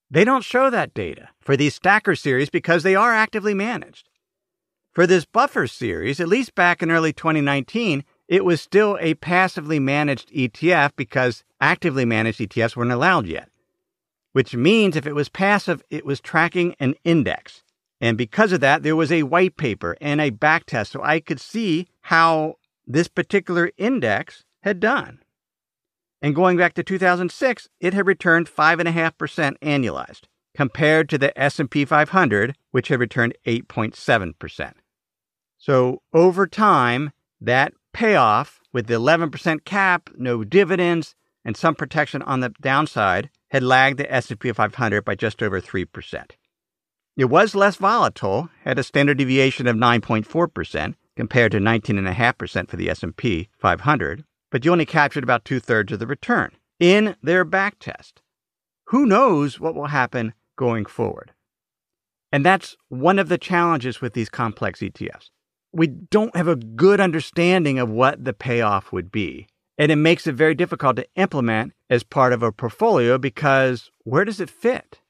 They 0.09 0.25
don't 0.25 0.43
show 0.43 0.69
that 0.69 0.93
data 0.93 1.29
for 1.39 1.55
these 1.55 1.75
stacker 1.75 2.15
series 2.15 2.49
because 2.49 2.83
they 2.83 2.95
are 2.95 3.13
actively 3.13 3.53
managed. 3.53 4.09
For 4.91 5.07
this 5.07 5.25
buffer 5.25 5.67
series, 5.67 6.19
at 6.19 6.27
least 6.27 6.55
back 6.55 6.81
in 6.81 6.91
early 6.91 7.13
2019, 7.13 8.03
it 8.27 8.43
was 8.43 8.61
still 8.61 8.97
a 8.99 9.13
passively 9.15 9.79
managed 9.79 10.31
ETF 10.31 10.91
because 10.95 11.43
actively 11.61 12.05
managed 12.05 12.39
ETFs 12.39 12.75
weren't 12.75 12.91
allowed 12.91 13.27
yet. 13.27 13.49
Which 14.33 14.55
means 14.55 14.95
if 14.95 15.07
it 15.07 15.15
was 15.15 15.29
passive, 15.29 15.83
it 15.89 16.05
was 16.05 16.19
tracking 16.19 16.75
an 16.79 16.95
index. 17.03 17.63
And 18.01 18.17
because 18.17 18.51
of 18.51 18.59
that, 18.59 18.83
there 18.83 18.95
was 18.95 19.11
a 19.11 19.23
white 19.23 19.55
paper 19.55 19.95
and 20.01 20.19
a 20.19 20.29
back 20.29 20.65
test. 20.65 20.91
so 20.91 21.01
I 21.01 21.19
could 21.19 21.39
see 21.39 21.87
how 22.01 22.55
this 22.85 23.07
particular 23.07 23.71
index 23.77 24.43
had 24.61 24.79
done. 24.79 25.19
And 26.21 26.35
going 26.35 26.57
back 26.57 26.73
to 26.73 26.83
2006, 26.83 27.69
it 27.79 27.93
had 27.93 28.07
returned 28.07 28.47
5.5% 28.47 29.57
annualized 29.59 30.21
compared 30.55 31.09
to 31.09 31.17
the 31.17 31.37
S&P 31.39 31.85
500, 31.85 32.55
which 32.71 32.87
had 32.87 32.99
returned 32.99 33.35
8.7%. 33.45 34.73
So 35.57 36.01
over 36.13 36.47
time, 36.47 37.11
that 37.41 37.73
payoff 37.95 38.59
with 38.73 38.87
the 38.87 38.93
11% 38.93 39.63
cap, 39.63 40.09
no 40.17 40.43
dividends, 40.43 41.15
and 41.45 41.55
some 41.55 41.73
protection 41.73 42.21
on 42.23 42.41
the 42.41 42.49
downside 42.59 43.29
had 43.51 43.63
lagged 43.63 43.97
the 43.97 44.13
S&P 44.13 44.51
500 44.51 45.05
by 45.05 45.15
just 45.15 45.41
over 45.41 45.61
3%. 45.61 46.31
It 47.15 47.25
was 47.25 47.55
less 47.55 47.77
volatile, 47.77 48.49
had 48.65 48.77
a 48.77 48.83
standard 48.83 49.17
deviation 49.17 49.65
of 49.65 49.77
9.4% 49.77 50.95
compared 51.15 51.53
to 51.53 51.59
19.5% 51.59 52.69
for 52.69 52.75
the 52.75 52.89
S&P 52.89 53.47
500, 53.57 54.25
but 54.51 54.65
you 54.65 54.73
only 54.73 54.85
captured 54.85 55.23
about 55.23 55.45
two-thirds 55.45 55.93
of 55.93 55.99
the 55.99 56.05
return 56.05 56.51
in 56.81 57.15
their 57.23 57.45
backtest. 57.45 58.15
Who 58.87 59.05
knows 59.05 59.57
what 59.57 59.73
will 59.73 59.87
happen 59.87 60.33
going 60.57 60.85
forward? 60.85 61.31
And 62.29 62.45
that's 62.45 62.75
one 62.89 63.19
of 63.19 63.29
the 63.29 63.37
challenges 63.37 64.01
with 64.01 64.11
these 64.11 64.27
complex 64.27 64.81
ETFs 64.81 65.29
we 65.75 65.87
don't 65.87 66.35
have 66.35 66.47
a 66.47 66.55
good 66.55 67.01
understanding 67.01 67.79
of 67.79 67.89
what 67.89 68.23
the 68.23 68.33
payoff 68.33 68.93
would 68.93 69.11
be. 69.11 69.47
And 69.77 69.91
it 69.91 69.97
makes 69.97 70.25
it 70.25 70.35
very 70.35 70.55
difficult 70.55 70.95
to 70.95 71.07
implement 71.15 71.73
as 71.89 72.03
part 72.03 72.31
of 72.31 72.41
a 72.41 72.53
portfolio 72.53 73.17
because 73.17 73.91
where 74.05 74.23
does 74.23 74.39
it 74.39 74.49
fit? 74.49 75.01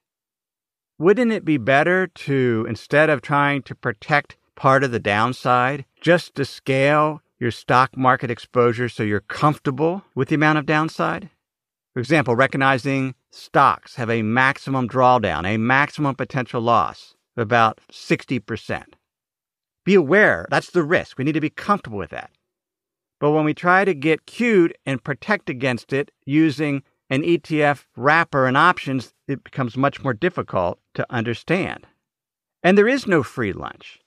Wouldn't 0.98 1.32
it 1.32 1.46
be 1.46 1.58
better 1.58 2.08
to, 2.08 2.66
instead 2.68 3.12
of 3.12 3.22
trying 3.22 3.62
to 3.64 3.76
protect 3.76 4.38
part 4.56 4.84
of 4.84 4.92
the 4.92 5.00
downside, 5.00 5.86
just 6.02 6.34
to 6.36 6.46
scale 6.46 7.22
your 7.40 7.52
stock 7.52 7.96
market 7.96 8.32
exposure 8.32 8.90
so 8.90 9.04
you're 9.04 9.20
comfortable 9.20 10.04
with 10.16 10.30
the 10.30 10.36
amount 10.36 10.58
of 10.58 10.66
downside? 10.66 11.30
For 11.94 12.00
example, 12.00 12.36
recognizing 12.36 13.14
stocks 13.30 13.96
have 13.96 14.10
a 14.10 14.24
maximum 14.24 14.90
drawdown, 14.90 15.46
a 15.46 15.58
maximum 15.58 16.16
potential 16.16 16.62
loss 16.62 17.14
of 17.38 17.44
about 17.44 17.82
60%. 17.92 18.84
Be 19.86 19.94
aware 19.94 20.48
that's 20.50 20.72
the 20.72 20.84
risk. 20.84 21.18
We 21.18 21.24
need 21.24 21.34
to 21.34 21.42
be 21.42 21.50
comfortable 21.50 21.98
with 21.98 22.10
that. 22.10 22.32
But 23.20 23.32
when 23.32 23.46
we 23.46 23.54
try 23.54 23.86
to 23.86 23.94
get 23.94 24.26
cute 24.26 24.76
and 24.86 25.04
protect 25.04 25.50
against 25.50 25.94
it 25.94 26.12
using 26.26 26.84
an 27.10 27.22
ETF 27.22 27.86
wrapper 27.96 28.48
and 28.48 28.58
options, 28.58 29.14
it 29.28 29.44
becomes 29.44 29.78
much 29.78 30.04
more 30.04 30.14
difficult 30.14 30.80
to 30.96 31.06
understand. 31.10 31.88
And 32.64 32.78
there 32.78 32.88
is 32.88 33.08
no 33.08 33.22
free 33.24 33.54
lunch. 33.54 34.00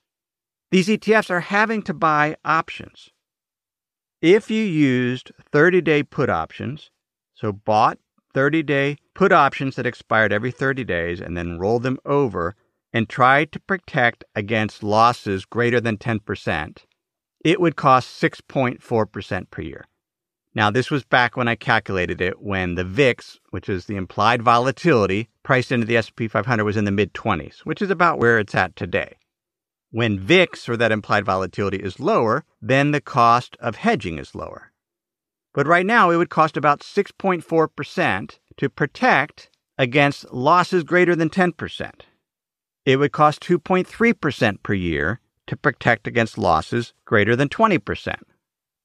These 0.71 0.88
ETFs 0.88 1.31
are 1.31 1.41
having 1.41 1.83
to 1.83 1.95
buy 1.95 2.37
options. 2.45 3.11
If 4.21 4.51
you 4.51 4.64
used 4.64 5.31
30 5.53 5.81
day 5.81 6.03
put 6.03 6.29
options, 6.29 6.91
so 7.35 7.53
bought 7.53 7.99
30 8.35 8.64
day 8.64 8.97
put 9.14 9.33
options 9.33 9.77
that 9.77 9.87
expired 9.87 10.33
every 10.33 10.51
30 10.51 10.85
days 10.85 11.21
and 11.21 11.37
then 11.37 11.59
rolled 11.59 11.85
them 11.85 11.99
over 12.05 12.57
and 12.92 13.09
try 13.09 13.44
to 13.44 13.61
protect 13.61 14.24
against 14.35 14.83
losses 14.83 15.44
greater 15.44 15.81
than 15.81 15.98
10%, 15.98 16.79
it 17.44 17.61
would 17.61 17.77
cost 17.77 18.20
6.4% 18.20 19.51
per 19.51 19.62
year. 19.62 19.85
Now, 20.55 20.70
this 20.70 20.90
was 20.90 21.05
back 21.05 21.37
when 21.37 21.46
I 21.46 21.55
calculated 21.55 22.20
it 22.20 22.40
when 22.40 22.74
the 22.74 22.85
VIX, 22.85 23.38
which 23.51 23.68
is 23.68 23.85
the 23.85 23.96
implied 23.96 24.42
volatility 24.42 25.29
priced 25.42 25.70
into 25.70 25.87
the 25.87 25.96
S&P 25.96 26.27
500 26.27 26.64
was 26.64 26.77
in 26.77 26.85
the 26.85 26.90
mid 26.90 27.12
20s, 27.14 27.61
which 27.61 27.83
is 27.83 27.90
about 27.90 28.18
where 28.18 28.38
it's 28.38 28.55
at 28.55 28.74
today. 28.74 29.18
When 29.90 30.18
VIX 30.18 30.68
or 30.68 30.77
that 30.77 30.92
implied 30.92 31.24
volatility 31.24 31.79
is 31.79 32.01
lower, 32.01 32.44
then 32.61 32.90
the 32.90 33.01
cost 33.01 33.57
of 33.61 33.77
hedging 33.77 34.18
is 34.18 34.35
lower. 34.35 34.72
But 35.55 35.66
right 35.66 35.87
now 35.87 36.11
it 36.11 36.16
would 36.16 36.29
cost 36.31 36.57
about 36.57 36.81
6.4% 36.81 38.38
to 38.57 38.68
protect 38.68 39.51
against 39.79 40.33
losses 40.33 40.83
greater 40.83 41.14
than 41.14 41.31
10% 41.31 41.90
it 42.88 42.96
would 42.96 43.12
cost 43.12 43.42
2.3% 43.42 44.62
per 44.62 44.72
year 44.72 45.20
to 45.46 45.59
protect 45.59 46.07
against 46.07 46.38
losses 46.38 46.94
greater 47.05 47.37
than 47.37 47.51
20%. 47.51 48.14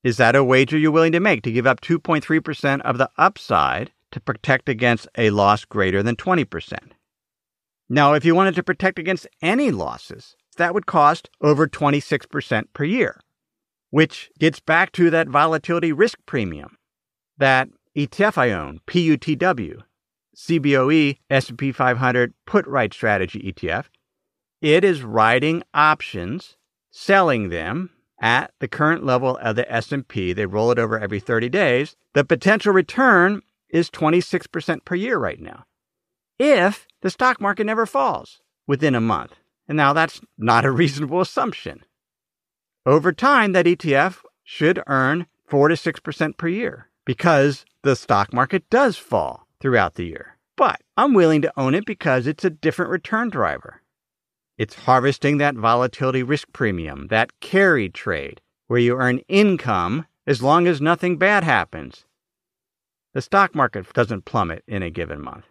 Is 0.04 0.18
that 0.18 0.36
a 0.36 0.44
wager 0.44 0.78
you're 0.78 0.92
willing 0.92 1.14
to 1.14 1.22
make 1.22 1.42
to 1.44 1.54
give 1.54 1.66
up 1.66 1.80
2.3% 1.80 2.82
of 2.82 2.98
the 2.98 3.10
upside 3.18 3.94
to 4.12 4.20
protect 4.20 4.68
against 4.68 5.08
a 5.18 5.30
loss 5.30 5.64
greater 5.64 6.04
than 6.04 6.18
20%? 6.18 6.78
Now, 7.88 8.12
if 8.12 8.26
you 8.26 8.36
wanted 8.36 8.56
to 8.56 8.64
protect 8.64 9.00
against 9.00 9.26
any 9.42 9.72
losses, 9.72 10.36
that 10.58 10.74
would 10.74 10.86
cost 10.86 11.30
over 11.40 11.66
26% 11.66 12.66
per 12.74 12.84
year, 12.84 13.22
which 13.90 14.30
gets 14.38 14.60
back 14.60 14.92
to 14.92 15.12
that 15.12 15.30
volatility 15.30 15.94
risk 15.94 16.20
premium. 16.26 16.76
That 17.38 17.70
ETF 17.96 18.38
I 18.38 18.52
own, 18.52 18.82
PUTW, 18.86 19.82
CBOE 20.36 21.18
S&P 21.30 21.72
500 21.72 22.34
PutWrite 22.48 22.94
strategy 22.94 23.54
ETF. 23.54 23.86
It 24.62 24.84
is 24.84 25.04
writing 25.04 25.64
options, 25.74 26.56
selling 26.92 27.50
them 27.50 27.92
at 28.22 28.54
the 28.60 28.68
current 28.68 29.04
level 29.06 29.38
of 29.38 29.56
the 29.56 29.72
S&P. 29.72 30.34
They 30.34 30.46
roll 30.46 30.72
it 30.72 30.80
over 30.80 31.00
every 31.00 31.20
30 31.20 31.50
days. 31.50 31.96
The 32.14 32.24
potential 32.24 32.74
return 32.74 33.42
is 33.70 33.90
26% 33.90 34.86
per 34.86 34.96
year 34.96 35.18
right 35.18 35.42
now. 35.42 35.66
If 36.40 36.88
the 37.02 37.10
stock 37.10 37.42
market 37.42 37.66
never 37.66 37.86
falls 37.86 38.42
within 38.68 38.96
a 38.96 39.02
month. 39.02 39.36
And 39.68 39.78
now 39.78 39.94
that's 39.94 40.22
not 40.38 40.66
a 40.66 40.72
reasonable 40.72 41.22
assumption. 41.22 41.84
Over 42.86 43.12
time, 43.14 43.54
that 43.54 43.66
ETF 43.66 44.20
should 44.44 44.82
earn 44.88 45.28
4 45.48 45.70
to 45.70 45.76
6% 45.76 46.38
per 46.38 46.48
year 46.48 46.90
because 47.06 47.66
the 47.82 47.96
stock 47.96 48.34
market 48.34 48.70
does 48.70 48.98
fall 48.98 49.43
throughout 49.64 49.96
the 49.96 50.06
year. 50.06 50.38
But 50.58 50.82
I'm 50.98 51.14
willing 51.14 51.42
to 51.42 51.54
own 51.58 51.74
it 51.74 51.86
because 51.86 52.28
it's 52.28 52.44
a 52.44 52.50
different 52.50 52.92
return 52.92 53.30
driver. 53.30 53.82
It's 54.58 54.76
harvesting 54.76 55.38
that 55.38 55.56
volatility 55.56 56.22
risk 56.22 56.50
premium, 56.52 57.08
that 57.08 57.40
carry 57.40 57.90
trade, 57.90 58.42
where 58.68 58.82
you 58.82 58.98
earn 58.98 59.20
income 59.30 60.06
as 60.28 60.44
long 60.44 60.68
as 60.68 60.82
nothing 60.82 61.18
bad 61.18 61.46
happens. 61.46 62.06
The 63.14 63.22
stock 63.22 63.56
market 63.56 63.92
doesn't 63.94 64.26
plummet 64.26 64.64
in 64.68 64.84
a 64.84 64.90
given 64.90 65.22
month. 65.22 65.46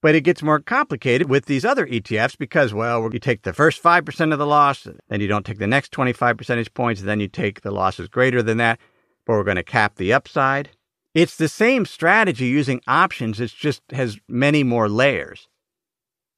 But 0.00 0.14
it 0.14 0.22
gets 0.22 0.42
more 0.42 0.60
complicated 0.60 1.28
with 1.28 1.46
these 1.46 1.64
other 1.64 1.86
ETFs 1.86 2.38
because, 2.38 2.72
well, 2.72 3.10
you 3.12 3.18
take 3.18 3.42
the 3.42 3.52
first 3.52 3.82
5% 3.82 4.32
of 4.32 4.38
the 4.38 4.46
loss, 4.46 4.86
then 5.08 5.20
you 5.20 5.26
don't 5.26 5.44
take 5.44 5.58
the 5.58 5.66
next 5.66 5.90
25 5.90 6.36
percentage 6.36 6.72
points, 6.74 7.02
then 7.02 7.18
you 7.18 7.28
take 7.28 7.62
the 7.62 7.72
losses 7.72 8.08
greater 8.08 8.42
than 8.42 8.58
that, 8.58 8.78
but 9.26 9.32
we're 9.32 9.44
going 9.44 9.56
to 9.56 9.64
cap 9.64 9.96
the 9.96 10.12
upside. 10.12 10.70
It's 11.14 11.36
the 11.36 11.48
same 11.48 11.84
strategy 11.84 12.46
using 12.46 12.80
options, 12.86 13.38
it 13.38 13.50
just 13.50 13.82
has 13.92 14.18
many 14.28 14.64
more 14.64 14.88
layers. 14.88 15.48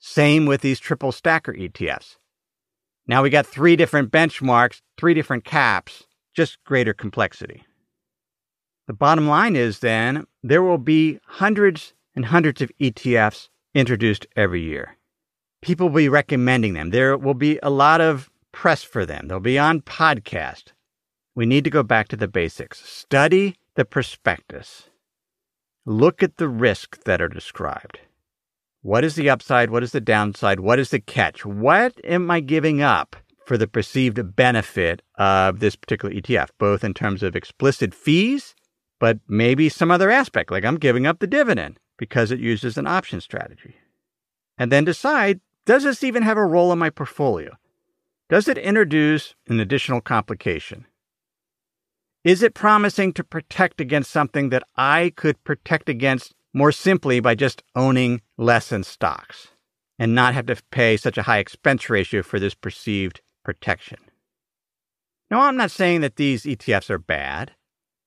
Same 0.00 0.46
with 0.46 0.60
these 0.60 0.80
triple 0.80 1.12
stacker 1.12 1.52
ETFs. 1.52 2.16
Now 3.06 3.22
we 3.22 3.30
got 3.30 3.46
three 3.46 3.76
different 3.76 4.10
benchmarks, 4.10 4.80
three 4.98 5.14
different 5.14 5.44
caps, 5.44 6.04
just 6.34 6.62
greater 6.64 6.92
complexity. 6.92 7.64
The 8.86 8.92
bottom 8.92 9.28
line 9.28 9.56
is 9.56 9.78
then 9.78 10.26
there 10.42 10.62
will 10.62 10.78
be 10.78 11.20
hundreds 11.26 11.94
and 12.14 12.26
hundreds 12.26 12.60
of 12.60 12.70
ETFs 12.80 13.48
introduced 13.74 14.26
every 14.36 14.62
year. 14.62 14.96
People 15.62 15.88
will 15.88 15.96
be 15.96 16.08
recommending 16.08 16.74
them. 16.74 16.90
There 16.90 17.16
will 17.16 17.34
be 17.34 17.58
a 17.62 17.70
lot 17.70 18.00
of 18.00 18.28
press 18.52 18.82
for 18.82 19.06
them. 19.06 19.28
They'll 19.28 19.40
be 19.40 19.58
on 19.58 19.80
podcast. 19.80 20.72
We 21.34 21.46
need 21.46 21.64
to 21.64 21.70
go 21.70 21.82
back 21.82 22.08
to 22.08 22.16
the 22.16 22.28
basics. 22.28 22.86
Study 22.86 23.56
the 23.76 23.84
prospectus. 23.84 24.88
Look 25.84 26.22
at 26.22 26.36
the 26.36 26.48
risks 26.48 26.98
that 27.04 27.20
are 27.20 27.28
described. 27.28 27.98
What 28.82 29.04
is 29.04 29.14
the 29.14 29.30
upside? 29.30 29.70
What 29.70 29.82
is 29.82 29.92
the 29.92 30.00
downside? 30.00 30.60
What 30.60 30.78
is 30.78 30.90
the 30.90 31.00
catch? 31.00 31.44
What 31.44 31.94
am 32.04 32.30
I 32.30 32.40
giving 32.40 32.82
up 32.82 33.16
for 33.44 33.58
the 33.58 33.66
perceived 33.66 34.36
benefit 34.36 35.02
of 35.16 35.60
this 35.60 35.76
particular 35.76 36.14
ETF, 36.14 36.48
both 36.58 36.84
in 36.84 36.94
terms 36.94 37.22
of 37.22 37.36
explicit 37.36 37.94
fees, 37.94 38.54
but 38.98 39.18
maybe 39.28 39.68
some 39.68 39.90
other 39.90 40.10
aspect, 40.10 40.50
like 40.50 40.64
I'm 40.64 40.78
giving 40.78 41.06
up 41.06 41.18
the 41.18 41.26
dividend 41.26 41.78
because 41.98 42.30
it 42.30 42.40
uses 42.40 42.78
an 42.78 42.86
option 42.86 43.20
strategy. 43.20 43.76
And 44.56 44.70
then 44.72 44.84
decide 44.84 45.40
does 45.66 45.84
this 45.84 46.04
even 46.04 46.22
have 46.22 46.36
a 46.36 46.44
role 46.44 46.72
in 46.72 46.78
my 46.78 46.90
portfolio? 46.90 47.56
Does 48.28 48.48
it 48.48 48.58
introduce 48.58 49.34
an 49.48 49.60
additional 49.60 50.00
complication? 50.00 50.86
Is 52.24 52.42
it 52.42 52.54
promising 52.54 53.12
to 53.12 53.22
protect 53.22 53.82
against 53.82 54.10
something 54.10 54.48
that 54.48 54.62
I 54.76 55.12
could 55.14 55.44
protect 55.44 55.90
against 55.90 56.32
more 56.54 56.72
simply 56.72 57.20
by 57.20 57.34
just 57.34 57.62
owning 57.76 58.22
less 58.38 58.72
in 58.72 58.82
stocks 58.82 59.48
and 59.98 60.14
not 60.14 60.32
have 60.32 60.46
to 60.46 60.56
pay 60.70 60.96
such 60.96 61.18
a 61.18 61.24
high 61.24 61.36
expense 61.36 61.90
ratio 61.90 62.22
for 62.22 62.40
this 62.40 62.54
perceived 62.54 63.20
protection? 63.44 63.98
Now, 65.30 65.42
I'm 65.42 65.56
not 65.58 65.70
saying 65.70 66.00
that 66.00 66.16
these 66.16 66.44
ETFs 66.44 66.88
are 66.88 66.98
bad. 66.98 67.52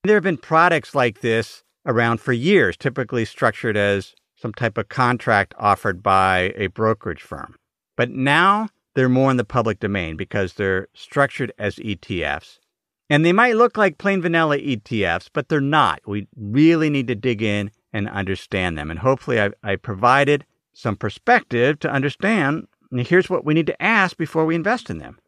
There 0.02 0.16
have 0.16 0.24
been 0.24 0.36
products 0.36 0.96
like 0.96 1.20
this 1.20 1.62
around 1.86 2.20
for 2.20 2.32
years, 2.32 2.76
typically 2.76 3.24
structured 3.24 3.76
as 3.76 4.16
some 4.34 4.52
type 4.52 4.78
of 4.78 4.88
contract 4.88 5.54
offered 5.58 6.02
by 6.02 6.52
a 6.56 6.66
brokerage 6.68 7.22
firm. 7.22 7.54
But 7.96 8.10
now 8.10 8.68
they're 8.96 9.08
more 9.08 9.30
in 9.30 9.36
the 9.36 9.44
public 9.44 9.78
domain 9.78 10.16
because 10.16 10.54
they're 10.54 10.88
structured 10.92 11.52
as 11.56 11.76
ETFs. 11.76 12.58
And 13.10 13.24
they 13.24 13.32
might 13.32 13.56
look 13.56 13.76
like 13.76 13.98
plain 13.98 14.20
vanilla 14.20 14.58
ETFs, 14.58 15.30
but 15.32 15.48
they're 15.48 15.60
not. 15.60 16.00
We 16.06 16.28
really 16.36 16.90
need 16.90 17.06
to 17.08 17.14
dig 17.14 17.42
in 17.42 17.70
and 17.92 18.08
understand 18.08 18.76
them. 18.76 18.90
And 18.90 19.00
hopefully, 19.00 19.40
I, 19.40 19.50
I 19.62 19.76
provided 19.76 20.44
some 20.74 20.96
perspective 20.96 21.78
to 21.80 21.90
understand. 21.90 22.68
here's 22.92 23.30
what 23.30 23.44
we 23.44 23.54
need 23.54 23.66
to 23.66 23.82
ask 23.82 24.16
before 24.16 24.44
we 24.44 24.54
invest 24.54 24.90
in 24.90 24.98
them 24.98 25.18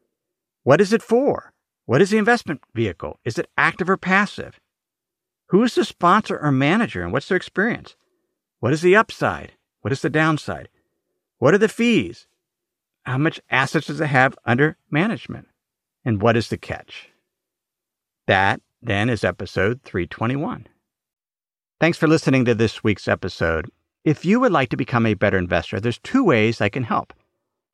What 0.63 0.81
is 0.81 0.93
it 0.93 1.03
for? 1.03 1.53
What 1.87 2.03
is 2.03 2.11
the 2.11 2.19
investment 2.19 2.61
vehicle? 2.75 3.19
Is 3.25 3.39
it 3.39 3.51
active 3.57 3.91
or 3.91 3.97
passive? 3.97 4.61
Who 5.47 5.65
is 5.65 5.75
the 5.75 5.85
sponsor 5.85 6.39
or 6.39 6.53
manager 6.53 7.03
and 7.03 7.13
what's 7.13 7.27
their 7.27 7.37
experience? 7.37 7.97
What 8.61 8.73
is 8.73 8.83
the 8.83 8.95
upside? 8.95 9.53
What 9.81 9.91
is 9.91 10.03
the 10.03 10.11
downside? 10.11 10.69
What 11.39 11.55
are 11.55 11.59
the 11.59 11.69
fees? 11.69 12.29
How 13.05 13.19
much 13.19 13.41
assets 13.51 13.87
does 13.87 14.01
it 14.01 14.07
have 14.07 14.37
under 14.45 14.77
management? 14.91 15.49
And 16.05 16.23
what 16.23 16.37
is 16.37 16.49
the 16.49 16.59
catch? 16.59 17.09
That 18.27 18.61
then 18.83 19.09
is 19.09 19.25
episode 19.25 19.83
321. 19.83 20.67
Thanks 21.81 21.99
for 21.99 22.07
listening 22.07 22.45
to 22.45 22.55
this 22.55 22.85
week's 22.85 23.09
episode. 23.09 23.71
If 24.05 24.25
you 24.25 24.41
would 24.41 24.53
like 24.53 24.69
to 24.71 24.77
become 24.77 25.07
a 25.07 25.15
better 25.15 25.39
investor, 25.39 25.81
there's 25.81 25.99
two 25.99 26.25
ways 26.25 26.61
I 26.61 26.69
can 26.69 26.85
help. 26.85 27.13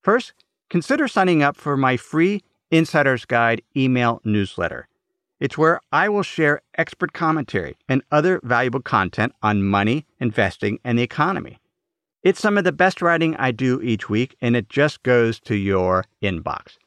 First, 0.03 0.33
consider 0.71 1.09
signing 1.09 1.43
up 1.43 1.57
for 1.57 1.77
my 1.77 1.97
free 1.97 2.43
Insider's 2.71 3.25
Guide 3.25 3.63
email 3.77 4.21
newsletter. 4.25 4.89
It's 5.39 5.59
where 5.59 5.81
I 5.93 6.09
will 6.09 6.23
share 6.23 6.63
expert 6.77 7.13
commentary 7.13 7.77
and 7.89 8.03
other 8.11 8.41
valuable 8.43 8.81
content 8.81 9.35
on 9.43 9.63
money, 9.63 10.07
investing, 10.19 10.79
and 10.83 10.99
the 10.99 11.03
economy. 11.03 11.59
It's 12.23 12.41
some 12.41 12.59
of 12.59 12.65
the 12.65 12.73
best 12.73 13.03
writing 13.03 13.37
I 13.37 13.53
do 13.53 13.81
each 13.83 14.09
week, 14.09 14.37
and 14.41 14.57
it 14.57 14.69
just 14.69 15.03
goes 15.03 15.39
to 15.41 15.55
your 15.55 16.05
inbox. 16.23 16.79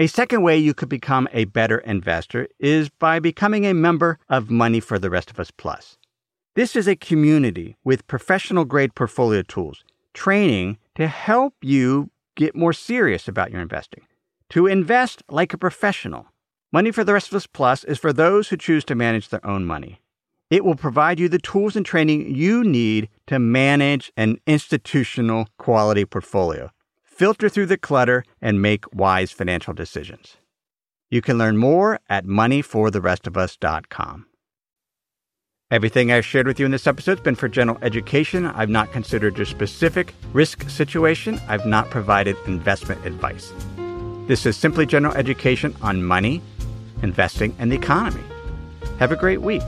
A 0.00 0.06
second 0.06 0.40
way 0.40 0.56
you 0.56 0.72
could 0.72 0.88
become 0.88 1.28
a 1.30 1.44
better 1.44 1.76
investor 1.76 2.48
is 2.58 2.88
by 2.88 3.18
becoming 3.18 3.66
a 3.66 3.74
member 3.74 4.18
of 4.30 4.50
Money 4.50 4.80
for 4.80 4.98
the 4.98 5.10
Rest 5.10 5.30
of 5.30 5.38
Us 5.38 5.50
Plus. 5.50 5.98
This 6.54 6.74
is 6.74 6.88
a 6.88 6.96
community 6.96 7.76
with 7.84 8.06
professional 8.06 8.64
grade 8.64 8.94
portfolio 8.94 9.42
tools, 9.42 9.84
training 10.14 10.78
to 10.94 11.06
help 11.06 11.52
you 11.60 12.10
get 12.34 12.56
more 12.56 12.72
serious 12.72 13.28
about 13.28 13.50
your 13.50 13.60
investing, 13.60 14.06
to 14.48 14.66
invest 14.66 15.22
like 15.28 15.52
a 15.52 15.58
professional 15.58 16.28
Money 16.72 16.92
for 16.92 17.04
the 17.04 17.12
Rest 17.12 17.28
of 17.28 17.34
Us 17.34 17.46
Plus 17.46 17.84
is 17.84 17.98
for 17.98 18.14
those 18.14 18.48
who 18.48 18.56
choose 18.56 18.86
to 18.86 18.94
manage 18.94 19.28
their 19.28 19.46
own 19.46 19.66
money. 19.66 20.00
It 20.48 20.64
will 20.64 20.76
provide 20.76 21.20
you 21.20 21.28
the 21.28 21.38
tools 21.38 21.76
and 21.76 21.84
training 21.84 22.34
you 22.34 22.64
need 22.64 23.10
to 23.26 23.38
manage 23.38 24.10
an 24.16 24.38
institutional 24.46 25.48
quality 25.58 26.06
portfolio, 26.06 26.70
filter 27.20 27.50
through 27.50 27.66
the 27.66 27.76
clutter, 27.76 28.24
and 28.40 28.62
make 28.62 28.86
wise 28.94 29.30
financial 29.30 29.74
decisions. 29.74 30.38
You 31.10 31.20
can 31.20 31.36
learn 31.36 31.58
more 31.58 32.00
at 32.08 32.24
moneyfortherestofus.com. 32.24 34.26
Everything 35.70 36.10
I've 36.10 36.24
shared 36.24 36.46
with 36.46 36.58
you 36.58 36.64
in 36.64 36.72
this 36.72 36.86
episode 36.86 37.18
has 37.18 37.24
been 37.24 37.34
for 37.34 37.48
general 37.48 37.76
education. 37.82 38.46
I've 38.46 38.70
not 38.70 38.92
considered 38.92 39.36
your 39.36 39.44
specific 39.44 40.14
risk 40.32 40.70
situation. 40.70 41.38
I've 41.46 41.66
not 41.66 41.90
provided 41.90 42.36
investment 42.46 43.04
advice. 43.04 43.52
This 44.26 44.46
is 44.46 44.56
simply 44.56 44.86
general 44.86 45.14
education 45.14 45.76
on 45.82 46.02
money 46.02 46.40
investing, 47.02 47.54
and 47.58 47.70
the 47.70 47.76
economy. 47.76 48.24
Have 48.98 49.12
a 49.12 49.16
great 49.16 49.42
week. 49.42 49.62